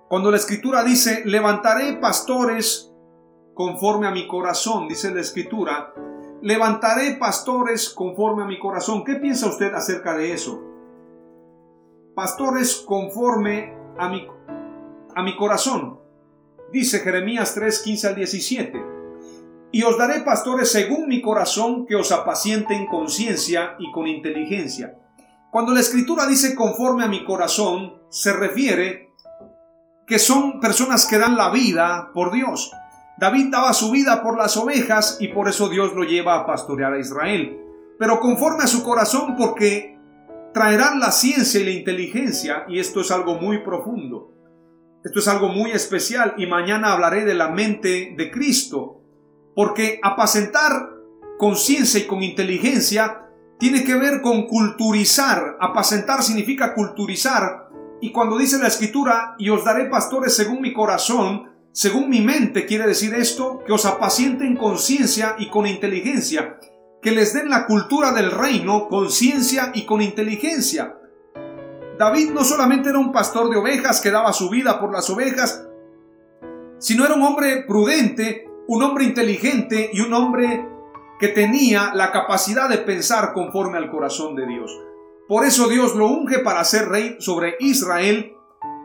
Cuando 0.10 0.30
la 0.30 0.38
escritura 0.38 0.84
dice, 0.84 1.24
levantaré 1.26 1.94
pastores 1.94 2.94
conforme 3.56 4.06
a 4.06 4.12
mi 4.12 4.28
corazón, 4.28 4.88
dice 4.88 5.12
la 5.12 5.22
escritura, 5.22 5.92
levantaré 6.42 7.16
pastores 7.16 7.90
conforme 7.90 8.44
a 8.44 8.48
mi 8.48 8.60
corazón. 8.60 9.04
¿Qué 9.04 9.16
piensa 9.16 9.48
usted 9.48 9.74
acerca 9.74 10.16
de 10.16 10.34
eso? 10.34 10.64
Pastores 12.16 12.84
conforme 12.86 13.74
a 13.98 14.10
mi, 14.10 14.28
a 15.16 15.24
mi 15.24 15.36
corazón. 15.36 16.00
Dice 16.72 17.00
Jeremías 17.00 17.54
3, 17.56 17.80
15 17.80 18.08
al 18.08 18.16
17. 18.16 18.86
Y 19.72 19.84
os 19.84 19.98
daré 19.98 20.22
pastores 20.22 20.72
según 20.72 21.08
mi 21.08 21.22
corazón 21.22 21.86
que 21.86 21.96
os 21.96 22.12
apacienten 22.12 22.88
con 22.88 23.10
ciencia 23.10 23.76
y 23.80 23.92
con 23.92 24.08
inteligencia. 24.08 24.96
Cuando 25.52 25.74
la 25.74 25.80
escritura 25.80 26.28
dice 26.28 26.56
conforme 26.56 27.04
a 27.04 27.08
mi 27.08 27.26
corazón, 27.26 28.02
se 28.10 28.34
refiere 28.34 29.10
que 30.06 30.20
son 30.20 30.60
personas 30.60 31.08
que 31.08 31.20
dan 31.20 31.36
la 31.38 31.52
vida 31.52 32.12
por 32.14 32.32
Dios. 32.32 32.72
David 33.20 33.50
daba 33.52 33.74
su 33.74 33.92
vida 33.92 34.24
por 34.24 34.38
las 34.38 34.56
ovejas 34.56 35.18
y 35.20 35.28
por 35.28 35.50
eso 35.50 35.68
Dios 35.68 35.94
lo 35.94 36.04
lleva 36.04 36.36
a 36.36 36.46
pastorear 36.46 36.94
a 36.94 37.00
Israel. 37.00 37.60
Pero 37.98 38.22
conforme 38.22 38.64
a 38.64 38.68
su 38.68 38.82
corazón 38.82 39.36
porque 39.36 40.00
traerán 40.54 41.02
la 41.02 41.12
ciencia 41.12 41.60
y 41.60 41.66
la 41.66 41.72
inteligencia 41.72 42.64
y 42.70 42.80
esto 42.80 43.02
es 43.02 43.12
algo 43.12 43.36
muy 43.36 43.62
profundo. 43.62 44.34
Esto 45.04 45.20
es 45.20 45.28
algo 45.28 45.50
muy 45.50 45.72
especial 45.72 46.36
y 46.38 46.46
mañana 46.46 46.94
hablaré 46.94 47.26
de 47.26 47.34
la 47.34 47.50
mente 47.50 48.14
de 48.18 48.32
Cristo. 48.32 49.02
Porque 49.54 50.00
apacentar 50.02 50.90
con 51.38 51.58
ciencia 51.58 52.00
y 52.00 52.08
con 52.08 52.24
inteligencia 52.24 53.26
tiene 53.60 53.84
que 53.84 53.96
ver 53.96 54.22
con 54.22 54.48
culturizar. 54.48 55.58
Apacentar 55.60 56.24
significa 56.24 56.74
culturizar 56.74 57.68
Y 58.00 58.14
cuando 58.14 58.38
dice 58.38 58.60
la 58.60 58.68
escritura, 58.70 59.36
y 59.38 59.50
os 59.50 59.66
daré 59.66 59.90
pastores 59.90 60.34
según 60.34 60.62
mi 60.62 60.72
corazón, 60.72 61.49
según 61.72 62.10
mi 62.10 62.22
mente, 62.22 62.66
quiere 62.66 62.88
decir 62.88 63.14
esto, 63.14 63.64
que 63.66 63.74
os 63.74 63.86
apacienten 63.86 64.56
con 64.56 64.78
ciencia 64.78 65.36
y 65.38 65.50
con 65.50 65.68
inteligencia, 65.68 66.60
que 67.02 67.12
les 67.12 67.34
den 67.34 67.50
la 67.50 67.66
cultura 67.66 68.12
del 68.12 68.32
reino 68.32 68.88
con 68.88 69.10
ciencia 69.10 69.72
y 69.74 69.86
con 69.86 70.02
inteligencia. 70.02 70.96
David 71.98 72.32
no 72.32 72.44
solamente 72.44 72.90
era 72.90 72.98
un 72.98 73.12
pastor 73.12 73.50
de 73.50 73.58
ovejas 73.58 74.02
que 74.02 74.12
daba 74.12 74.34
su 74.34 74.50
vida 74.50 74.80
por 74.80 74.92
las 74.92 75.10
ovejas, 75.10 75.68
sino 76.80 77.06
era 77.06 77.14
un 77.14 77.24
hombre 77.24 77.64
prudente, 77.68 78.48
un 78.68 78.84
hombre 78.84 79.04
inteligente 79.04 79.90
y 79.94 80.02
un 80.02 80.14
hombre 80.14 80.66
que 81.20 81.28
tenía 81.28 81.92
la 81.94 82.12
capacidad 82.12 82.70
de 82.70 82.78
pensar 82.78 83.34
conforme 83.34 83.78
al 83.78 83.92
corazón 83.92 84.36
de 84.36 84.48
Dios. 84.48 84.72
Por 85.28 85.46
eso 85.46 85.68
Dios 85.68 85.96
lo 85.96 86.08
unge 86.08 86.40
para 86.40 86.64
ser 86.64 86.88
rey 86.88 87.18
sobre 87.20 87.56
Israel 87.60 88.34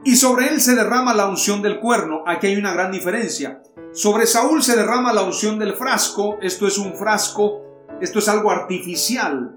y 0.04 0.16
sobre 0.16 0.48
él 0.48 0.60
se 0.60 0.74
derrama 0.74 1.14
la 1.14 1.26
unción 1.26 1.62
del 1.62 1.80
cuerno. 1.80 2.22
Aquí 2.26 2.48
hay 2.48 2.56
una 2.56 2.74
gran 2.74 2.92
diferencia. 2.92 3.62
Sobre 3.92 4.26
Saúl 4.26 4.62
se 4.62 4.76
derrama 4.76 5.12
la 5.12 5.22
unción 5.22 5.58
del 5.58 5.74
frasco. 5.74 6.38
Esto 6.42 6.66
es 6.66 6.76
un 6.76 6.94
frasco, 6.94 7.62
esto 8.00 8.18
es 8.18 8.28
algo 8.28 8.50
artificial. 8.50 9.56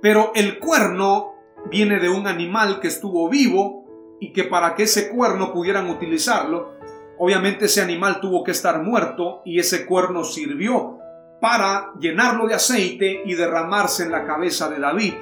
Pero 0.00 0.32
el 0.34 0.58
cuerno 0.58 1.34
viene 1.70 2.00
de 2.00 2.08
un 2.08 2.26
animal 2.26 2.80
que 2.80 2.88
estuvo 2.88 3.28
vivo 3.28 4.16
y 4.18 4.32
que 4.32 4.44
para 4.44 4.74
que 4.74 4.84
ese 4.84 5.10
cuerno 5.10 5.52
pudieran 5.52 5.90
utilizarlo, 5.90 6.76
obviamente 7.18 7.66
ese 7.66 7.82
animal 7.82 8.20
tuvo 8.20 8.42
que 8.42 8.52
estar 8.52 8.82
muerto 8.82 9.42
y 9.44 9.58
ese 9.58 9.84
cuerno 9.84 10.24
sirvió 10.24 10.98
para 11.40 11.92
llenarlo 11.98 12.46
de 12.46 12.54
aceite 12.54 13.22
y 13.24 13.34
derramarse 13.34 14.04
en 14.04 14.12
la 14.12 14.24
cabeza 14.24 14.70
de 14.70 14.78
David. 14.78 15.14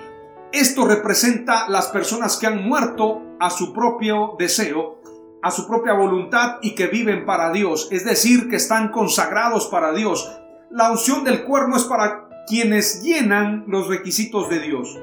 Esto 0.52 0.86
representa 0.86 1.68
las 1.68 1.88
personas 1.88 2.38
que 2.38 2.46
han 2.46 2.66
muerto 2.66 3.22
a 3.38 3.50
su 3.50 3.72
propio 3.72 4.34
deseo, 4.38 5.02
a 5.42 5.50
su 5.50 5.66
propia 5.66 5.92
voluntad 5.92 6.56
y 6.62 6.74
que 6.74 6.86
viven 6.86 7.26
para 7.26 7.52
Dios, 7.52 7.88
es 7.90 8.04
decir, 8.04 8.48
que 8.48 8.56
están 8.56 8.90
consagrados 8.90 9.66
para 9.66 9.92
Dios. 9.92 10.30
La 10.70 10.90
unción 10.90 11.24
del 11.24 11.44
cuerno 11.44 11.76
es 11.76 11.84
para 11.84 12.28
quienes 12.46 13.02
llenan 13.02 13.64
los 13.68 13.88
requisitos 13.88 14.48
de 14.48 14.60
Dios. 14.60 14.98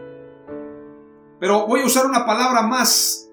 Pero 1.40 1.68
voy 1.68 1.82
a 1.82 1.86
usar 1.86 2.06
una 2.06 2.26
palabra 2.26 2.64
más 2.64 3.26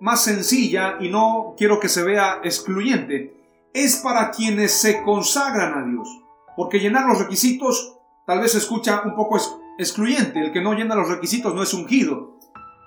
más 0.00 0.24
sencilla 0.24 0.96
y 0.98 1.10
no 1.10 1.54
quiero 1.56 1.78
que 1.78 1.88
se 1.88 2.02
vea 2.02 2.40
excluyente. 2.42 3.36
Es 3.72 3.96
para 3.96 4.30
quienes 4.30 4.72
se 4.72 5.02
consagran 5.02 5.74
a 5.78 5.86
Dios. 5.86 6.08
Porque 6.56 6.80
llenar 6.80 7.06
los 7.06 7.20
requisitos 7.20 7.98
tal 8.26 8.40
vez 8.40 8.52
se 8.52 8.58
escucha 8.58 9.02
un 9.04 9.14
poco 9.14 9.38
excluyente. 9.80 10.40
El 10.40 10.52
que 10.52 10.60
no 10.60 10.74
llena 10.74 10.94
los 10.94 11.08
requisitos 11.08 11.54
no 11.54 11.62
es 11.62 11.74
ungido. 11.74 12.38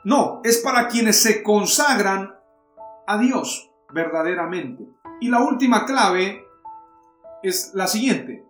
No, 0.03 0.41
es 0.43 0.58
para 0.60 0.88
quienes 0.88 1.21
se 1.21 1.43
consagran 1.43 2.36
a 3.08 3.17
Dios 3.17 3.71
verdaderamente. 3.93 4.88
Y 5.21 5.29
la 5.29 5.41
última 5.41 5.86
clave 5.86 6.43
es 7.41 7.71
la 7.73 7.88
siguiente. 7.88 8.45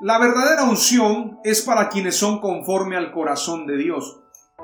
La 0.00 0.18
verdadera 0.18 0.62
unción 0.64 1.40
es 1.42 1.62
para 1.62 1.88
quienes 1.88 2.16
son 2.16 2.40
conforme 2.40 2.96
al 2.96 3.10
corazón 3.10 3.66
de 3.66 3.76
Dios, 3.76 4.20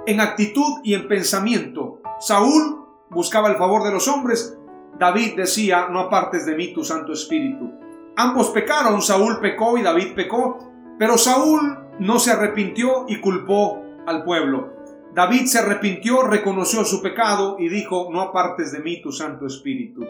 en 0.06 0.20
actitud 0.20 0.80
y 0.84 0.94
en 0.94 1.08
pensamiento. 1.08 2.00
Saúl 2.20 2.86
buscaba 3.10 3.48
el 3.50 3.56
favor 3.56 3.82
de 3.82 3.90
los 3.90 4.06
hombres, 4.06 4.56
David 4.98 5.34
decía, 5.36 5.88
no 5.90 6.00
apartes 6.00 6.46
de 6.46 6.54
mí 6.54 6.72
tu 6.72 6.84
Santo 6.84 7.12
Espíritu. 7.12 7.72
Ambos 8.16 8.50
pecaron, 8.50 9.02
Saúl 9.02 9.40
pecó 9.40 9.76
y 9.76 9.82
David 9.82 10.14
pecó, 10.14 10.70
pero 10.98 11.18
Saúl 11.18 11.83
no 11.98 12.18
se 12.18 12.32
arrepintió 12.32 13.06
y 13.08 13.20
culpó 13.20 13.82
al 14.06 14.24
pueblo. 14.24 14.72
David 15.14 15.46
se 15.46 15.60
arrepintió, 15.60 16.22
reconoció 16.22 16.84
su 16.84 17.00
pecado 17.00 17.56
y 17.58 17.68
dijo, 17.68 18.08
no 18.10 18.20
apartes 18.20 18.72
de 18.72 18.80
mí 18.80 19.00
tu 19.00 19.12
Santo 19.12 19.46
Espíritu. 19.46 20.04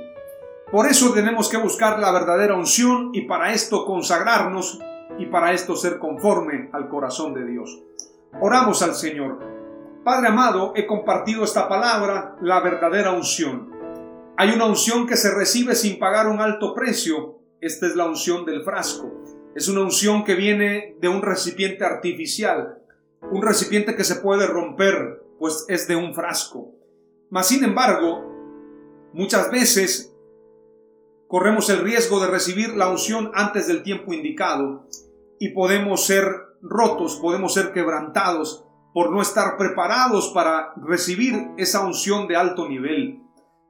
Por 0.73 0.87
eso 0.87 1.13
tenemos 1.13 1.49
que 1.49 1.59
buscar 1.59 1.99
la 1.99 2.11
verdadera 2.11 2.57
unción 2.57 3.11
y 3.13 3.23
para 3.23 3.53
esto 3.53 3.85
consagrarnos 3.85 4.81
y 5.19 5.27
para 5.27 5.53
esto 5.53 5.77
ser 5.77 5.99
conforme 5.99 6.71
al 6.73 6.89
corazón 6.89 7.35
de 7.35 7.45
Dios. 7.45 7.83
Oramos 8.41 8.83
al 8.83 8.95
Señor. 8.95 9.39
Padre 10.03 10.29
amado, 10.29 10.73
he 10.75 10.87
compartido 10.87 11.45
esta 11.45 11.69
palabra, 11.69 12.37
la 12.41 12.61
verdadera 12.61 13.13
unción. 13.13 13.71
Hay 14.37 14.51
una 14.51 14.67
unción 14.67 15.07
que 15.07 15.17
se 15.17 15.33
recibe 15.33 15.75
sin 15.75 15.99
pagar 15.99 16.29
un 16.29 16.41
alto 16.41 16.75
precio. 16.75 17.39
Esta 17.61 17.87
es 17.87 17.95
la 17.95 18.07
unción 18.07 18.45
del 18.45 18.65
frasco. 18.65 19.24
Es 19.55 19.69
una 19.69 19.83
unción 19.83 20.25
que 20.25 20.35
viene 20.35 20.97
de 21.01 21.09
un 21.09 21.23
recipiente 21.23 21.85
artificial, 21.85 22.83
un 23.23 23.41
recipiente 23.41 23.95
que 23.95 24.03
se 24.03 24.17
puede 24.17 24.49
romper, 24.49 25.23
pues 25.39 25.65
es 25.69 25.87
de 25.87 25.95
un 25.95 26.13
frasco. 26.13 26.73
Mas, 27.31 27.47
sin 27.47 27.63
embargo, 27.63 28.33
muchas 29.13 29.53
veces 29.53 30.13
corremos 31.29 31.71
el 31.71 31.81
riesgo 31.81 32.19
de 32.19 32.27
recibir 32.27 32.75
la 32.75 32.89
unción 32.89 33.31
antes 33.33 33.69
del 33.69 33.85
tiempo 33.85 34.13
indicado 34.13 34.89
y 35.39 35.51
podemos 35.51 36.05
ser 36.05 36.27
rotos, 36.61 37.17
podemos 37.23 37.55
ser 37.55 37.73
quebrantados 37.73 38.65
por 38.93 39.13
no 39.13 39.23
estar 39.23 39.57
preparados 39.57 40.33
para 40.35 40.75
recibir 40.85 41.51
esa 41.59 41.87
unción 41.87 42.27
de 42.27 42.35
alto 42.35 42.69
nivel. 42.69 43.21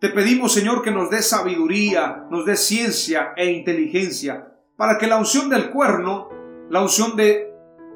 Te 0.01 0.09
pedimos, 0.09 0.55
Señor, 0.55 0.83
que 0.83 0.91
nos 0.91 1.11
dé 1.11 1.21
sabiduría, 1.21 2.27
nos 2.31 2.47
dé 2.47 2.57
ciencia 2.57 3.35
e 3.37 3.51
inteligencia 3.51 4.54
para 4.77 4.99
que 4.99 5.07
la 5.07 5.19
unción 5.19 5.49
del 5.49 5.71
cuerno, 5.71 6.29
la 6.71 6.83
unción 6.83 7.17
de 7.17 7.53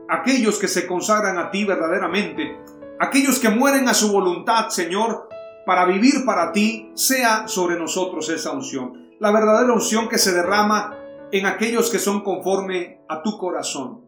aquellos 0.08 0.58
que 0.58 0.68
se 0.68 0.86
consagran 0.86 1.38
a 1.38 1.50
ti 1.50 1.64
verdaderamente, 1.64 2.60
aquellos 3.00 3.38
que 3.38 3.50
mueren 3.50 3.88
a 3.88 3.94
su 3.94 4.12
voluntad, 4.12 4.68
Señor, 4.68 5.28
para 5.66 5.84
vivir 5.84 6.24
para 6.24 6.52
ti, 6.52 6.90
sea 6.94 7.48
sobre 7.48 7.78
nosotros 7.78 8.28
esa 8.30 8.52
unción. 8.52 9.08
La 9.20 9.32
verdadera 9.32 9.72
unción 9.72 10.08
que 10.08 10.18
se 10.18 10.32
derrama 10.32 10.96
en 11.32 11.46
aquellos 11.46 11.90
que 11.90 11.98
son 11.98 12.22
conforme 12.22 13.00
a 13.08 13.22
tu 13.22 13.36
corazón. 13.38 14.06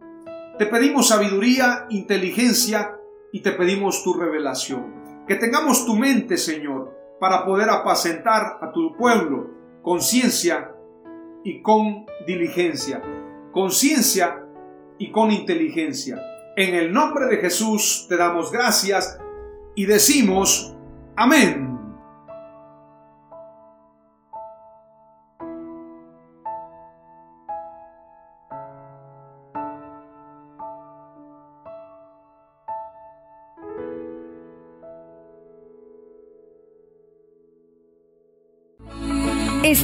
Te 0.58 0.66
pedimos 0.66 1.08
sabiduría, 1.08 1.86
inteligencia 1.90 2.96
y 3.32 3.40
te 3.40 3.52
pedimos 3.52 4.02
tu 4.04 4.14
revelación. 4.14 5.24
Que 5.26 5.36
tengamos 5.36 5.84
tu 5.84 5.96
mente, 5.96 6.36
Señor, 6.36 6.96
para 7.18 7.44
poder 7.44 7.68
apacentar 7.68 8.58
a 8.62 8.72
tu 8.72 8.96
pueblo 8.96 9.50
con 9.82 10.00
ciencia 10.00 10.74
y 11.44 11.62
con 11.62 12.06
diligencia, 12.26 13.02
con 13.52 13.70
ciencia 13.70 14.44
y 14.98 15.10
con 15.10 15.30
inteligencia. 15.30 16.20
En 16.56 16.74
el 16.74 16.92
nombre 16.92 17.26
de 17.26 17.38
Jesús 17.38 18.06
te 18.08 18.16
damos 18.16 18.52
gracias 18.52 19.18
y 19.74 19.86
decimos 19.86 20.76
amén. 21.16 21.69